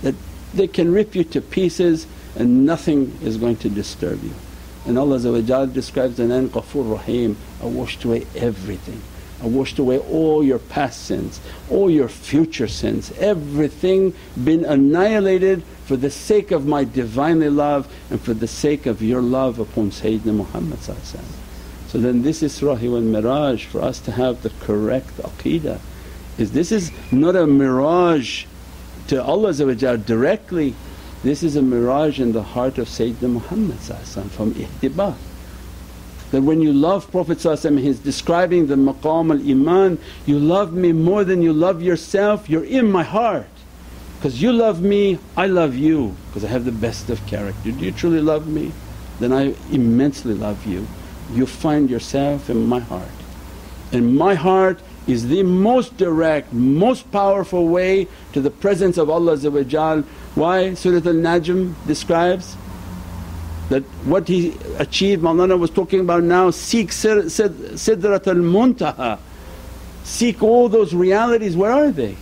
that 0.02 0.16
they 0.54 0.68
can 0.68 0.92
rip 0.92 1.16
you 1.16 1.24
to 1.24 1.42
pieces 1.42 2.06
and 2.36 2.66
nothing 2.66 3.18
is 3.22 3.38
going 3.38 3.56
to 3.58 3.70
disturb 3.70 4.24
you. 4.24 4.34
And 4.86 4.98
Allah 4.98 5.20
describes 5.68 6.20
an 6.20 6.32
an 6.32 6.50
Ghafoor 6.50 6.92
Rahim, 6.92 7.38
I 7.62 7.66
washed 7.66 8.04
away 8.04 8.26
everything. 8.36 9.02
I 9.44 9.48
washed 9.48 9.80
away 9.80 9.98
all 9.98 10.44
your 10.44 10.60
past 10.60 11.06
sins, 11.06 11.40
all 11.70 11.90
your 11.90 12.08
future 12.08 12.68
sins, 12.68 13.12
everything 13.18 14.14
been 14.44 14.64
annihilated 14.66 15.64
for 15.86 15.98
the 15.98 16.12
sake 16.12 16.52
of 16.52 16.68
my 16.68 16.84
Divinely 16.84 17.50
love 17.50 17.92
and 18.12 18.22
for 18.22 18.36
the 18.36 18.48
sake 18.48 18.86
of 18.86 19.02
your 19.02 19.22
love 19.22 19.58
upon 19.58 19.90
Sayyidina 19.90 20.36
Muhammad 20.36 20.80
So 20.82 21.98
then 21.98 22.22
this 22.22 22.44
Isra 22.44 22.80
wal 22.90 23.02
Miraj 23.02 23.66
for 23.66 23.82
us 23.82 24.00
to 24.02 24.12
have 24.12 24.44
the 24.44 24.52
correct 24.62 25.18
aqeedah 25.18 25.80
is 26.38 26.52
this 26.52 26.72
is 26.72 26.92
not 27.12 27.36
a 27.36 27.46
mirage 27.46 28.46
to 29.08 29.22
Allah 29.24 29.54
directly, 29.54 30.74
this 31.24 31.44
is 31.44 31.56
a 31.56 31.62
mirage 31.62 32.20
in 32.20 32.32
the 32.32 32.44
heart 32.44 32.78
of 32.78 32.88
Sayyidina 32.88 33.30
Muhammad 33.30 33.78
from 34.32 34.54
ihtiba 34.54 35.16
that 36.32 36.42
when 36.42 36.62
you 36.62 36.72
love 36.72 37.12
Prophet 37.12 37.42
he's 37.42 38.00
describing 38.00 38.68
the 38.68 38.76
maqam 38.76 39.32
al-iman, 39.32 40.00
you 40.26 40.40
love 40.40 40.74
me 40.74 40.94
more 40.94 41.24
than 41.24 41.42
you 41.42 41.52
love 41.52 41.82
yourself, 41.82 42.50
you're 42.50 42.64
in 42.64 42.90
my 42.90 43.04
heart. 43.04 43.48
Because 44.18 44.42
you 44.42 44.54
love 44.54 44.82
me, 44.82 45.20
I 45.36 45.48
love 45.48 45.76
you 45.76 46.16
because 46.28 46.46
I 46.46 46.48
have 46.48 46.64
the 46.64 46.72
best 46.72 47.10
of 47.10 47.26
character. 47.28 47.72
Do 47.72 47.86
you 47.86 47.92
truly 47.92 48.22
love 48.22 48.48
me? 48.48 48.72
Then 49.20 49.34
I 49.34 49.56
immensely 49.72 50.34
love 50.34 50.66
you. 50.66 50.88
You 51.34 51.46
find 51.46 51.90
yourself 51.90 52.50
in 52.50 52.66
my 52.66 52.80
heart. 52.80 53.10
In 53.92 54.16
my 54.16 54.36
heart 54.36 54.80
is 55.08 55.28
the 55.28 55.44
most 55.44 55.98
direct, 55.98 56.54
most 56.54 57.12
powerful 57.12 57.68
way 57.68 58.08
to 58.34 58.42
the 58.42 58.52
presence 58.52 58.98
of 58.98 59.10
Allah 59.10 59.38
Why 60.36 60.74
Surah 60.74 60.98
Al-Najm 60.98 61.74
describes 61.88 62.56
that 63.70 63.84
what 64.06 64.28
he 64.28 64.56
achieved 64.78 65.24
Mawlana 65.24 65.58
was 65.58 65.70
talking 65.70 66.02
about 66.02 66.24
now, 66.24 66.52
seek 66.52 66.92
sid, 66.92 67.32
sid, 67.32 67.52
Sidrat 67.54 68.28
al 68.28 68.36
Muntaha, 68.36 69.18
seek 70.04 70.44
all 70.44 70.68
those 70.70 70.94
realities, 70.94 71.56
where 71.56 71.72
are 71.72 71.92
they? 71.92 72.16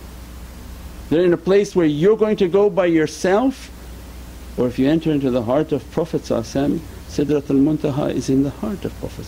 They're 1.08 1.24
in 1.24 1.32
a 1.32 1.36
place 1.36 1.74
where 1.74 1.86
you're 1.86 2.16
going 2.16 2.36
to 2.36 2.48
go 2.48 2.70
by 2.70 2.86
yourself 2.86 3.70
or 4.56 4.66
if 4.66 4.78
you 4.78 4.88
enter 4.88 5.10
into 5.10 5.30
the 5.30 5.42
heart 5.42 5.72
of 5.72 5.90
Prophet 5.90 6.22
Sidrat 6.22 7.50
al 7.50 7.56
Muntaha 7.56 8.12
is 8.12 8.28
in 8.28 8.42
the 8.42 8.50
heart 8.50 8.84
of 8.84 8.94
Prophet 9.00 9.24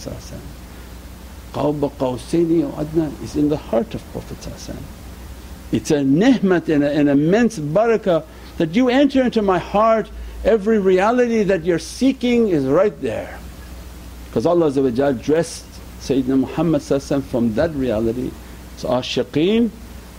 Qawba 1.53 1.91
Qawsaini 1.93 2.79
Adna 2.79 3.13
is 3.23 3.37
in 3.37 3.49
the 3.49 3.57
heart 3.57 3.95
of 3.95 4.03
Prophet 4.13 4.77
It's 5.71 5.91
a 5.91 6.03
ni'mat 6.03 6.69
and 6.69 6.83
an 6.85 7.09
immense 7.09 7.59
barakah 7.59 8.25
that 8.59 8.75
you 8.75 8.89
enter 8.89 9.23
into 9.23 9.43
my 9.43 9.59
heart. 9.59 10.11
Every 10.45 10.79
reality 10.79 11.43
that 11.45 11.65
you're 11.65 11.79
seeking 11.79 12.49
is 12.49 12.65
right 12.65 12.99
there. 13.01 13.39
Because 14.27 14.47
Allah 14.47 14.71
dressed 15.13 15.67
Sayyidina 16.01 16.41
Muhammad 16.41 16.83
from 17.25 17.55
that 17.55 17.73
reality. 17.75 18.31
So 18.79 18.89
ashiqeen 18.89 19.71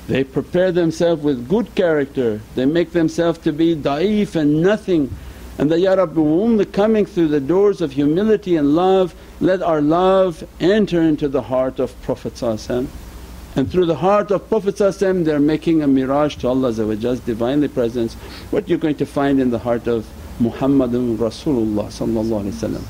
they 0.07 0.23
prepare 0.23 0.71
themselves 0.71 1.23
with 1.23 1.47
good 1.47 1.73
character, 1.75 2.41
they 2.55 2.65
make 2.65 2.91
themselves 2.91 3.39
to 3.39 3.53
be 3.53 3.75
da'if 3.75 4.35
and 4.35 4.61
nothing. 4.61 5.15
And 5.57 5.71
that, 5.71 5.79
Ya 5.79 5.93
Rabbi 5.93 6.19
only 6.19 6.65
coming 6.65 7.05
through 7.05 7.29
the 7.29 7.39
doors 7.39 7.79
of 7.79 7.91
humility 7.93 8.55
and 8.57 8.75
love, 8.75 9.15
let 9.43 9.61
our 9.61 9.81
love 9.81 10.47
enter 10.61 11.01
into 11.01 11.27
the 11.27 11.41
heart 11.41 11.77
of 11.77 12.01
Prophet 12.01 12.41
and 12.41 13.69
through 13.69 13.85
the 13.87 13.95
heart 13.95 14.31
of 14.31 14.47
Prophet 14.47 14.77
they're 14.77 15.37
making 15.37 15.83
a 15.83 15.87
mirage 15.87 16.37
to 16.37 16.47
Allah's 16.47 17.19
Divinely 17.19 17.67
Presence. 17.67 18.13
What 18.51 18.69
you're 18.69 18.77
going 18.77 18.95
to 18.95 19.05
find 19.05 19.41
in 19.41 19.51
the 19.51 19.59
heart 19.59 19.85
of 19.85 20.07
Muhammadun 20.39 21.17
Rasulullah 21.17 22.81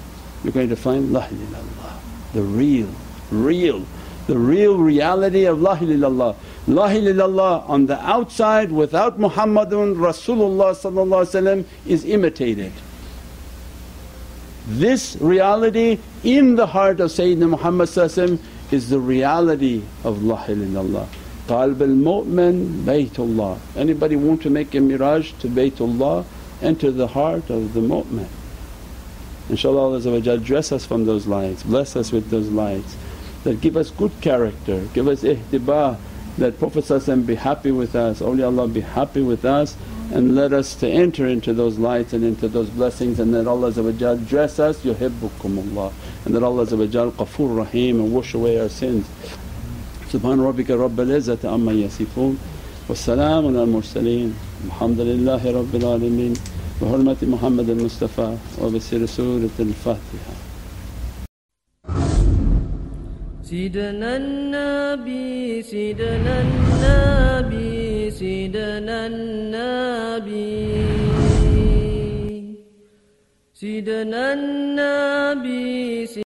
you're 0.44 0.54
going 0.54 0.70
to 0.70 0.76
find 0.76 1.12
La 1.12 1.26
ilaha 1.26 2.00
the 2.34 2.44
real, 2.44 2.89
real, 3.32 3.84
the 4.28 4.38
real 4.38 4.78
reality 4.78 5.46
of 5.46 5.60
La 5.60 5.74
ilaha 5.74 6.36
La 6.68 6.88
ilaha 6.89 7.66
on 7.68 7.88
the 7.88 8.00
outside 8.00 8.72
without 8.72 9.20
Muhammadun 9.20 9.96
Rasulullah 9.96 11.66
is 11.88 12.06
imitated. 12.06 12.72
This 14.65 15.17
reality 15.19 15.99
in 16.23 16.56
the 16.56 16.67
heart 16.67 17.02
of 17.02 17.12
Sayyidina 17.12 17.49
Muhammad 17.49 17.89
is 18.71 18.89
the 18.89 18.99
reality 18.99 19.84
of 20.06 20.23
La 20.23 20.45
ilaha 20.45 21.08
Qalb 21.47 21.82
al-mu'min 21.82 22.84
Baytullah. 22.84 23.58
Anybody 23.76 24.15
want 24.15 24.41
to 24.43 24.49
make 24.49 24.73
a 24.73 24.80
mirage 24.80 25.34
to 25.39 25.49
Baytullah 25.49 26.23
enter 26.62 26.91
the 26.91 27.08
heart 27.08 27.49
of 27.49 27.73
the 27.73 27.82
mu'min. 27.82 28.28
InshaAllah 29.49 30.26
Allah 30.26 30.38
dress 30.38 30.71
us 30.71 30.86
from 30.86 31.04
those 31.04 31.28
lights, 31.28 31.63
bless 31.63 31.97
us 31.97 32.13
with 32.13 32.30
those 32.30 32.47
lights 32.47 32.95
that 33.43 33.60
give 33.60 33.76
us 33.76 33.91
good 33.91 34.13
character, 34.21 34.88
give 34.93 35.10
us 35.10 35.23
ihtiba 35.23 35.97
that 36.38 36.58
Prophet 36.58 37.28
be 37.28 37.36
happy 37.36 37.71
with 37.71 37.95
us, 37.95 38.21
awliyaullah 38.21 38.73
be 38.73 38.80
happy 38.80 39.21
with 39.21 39.43
us 39.43 39.76
and 40.12 40.35
let 40.35 40.53
us 40.53 40.75
to 40.77 40.88
enter 40.88 41.27
into 41.27 41.53
those 41.53 41.79
lights 41.79 42.12
and 42.12 42.25
into 42.25 42.49
those 42.49 42.71
blessings 42.71 43.21
and 43.21 43.35
that 43.35 43.47
Allah 43.47 43.71
dress 44.16 44.59
us 44.59 44.81
yuhibbukumullah 44.83 45.92
and 46.25 46.35
that 46.35 46.42
Allah 46.42 46.66
Ghafoor 46.66 47.57
Rahim 47.57 48.01
and 48.01 48.12
wash 48.12 48.35
away 48.35 48.59
our 48.59 48.68
sins. 48.68 49.07
Subhana 50.09 50.51
rabbika 50.53 50.77
rabbil 50.79 51.11
izzati 51.18 51.44
amma 51.44 51.73
yasifoon 51.73 52.37
wa 52.88 52.94
salaamun 52.94 53.59
al 53.59 53.66
mursaleen 53.66 54.33
alhamdulillahi 54.66 55.53
rabbil 55.53 55.85
alameen 55.85 56.38
بحرمة 56.81 57.16
محمد 57.23 57.71
المصطفى 57.71 58.37
وبسر 58.62 59.07
سورة 59.07 59.57
الفاتحة 59.61 60.33
سيدنا 63.42 64.16
النبي 64.16 65.62
سيدنا 65.62 66.35
النبي 66.40 67.82
سيدنا 68.12 69.07
النبي 69.07 70.59
سيدنا 73.55 74.23
النبي 74.33 76.07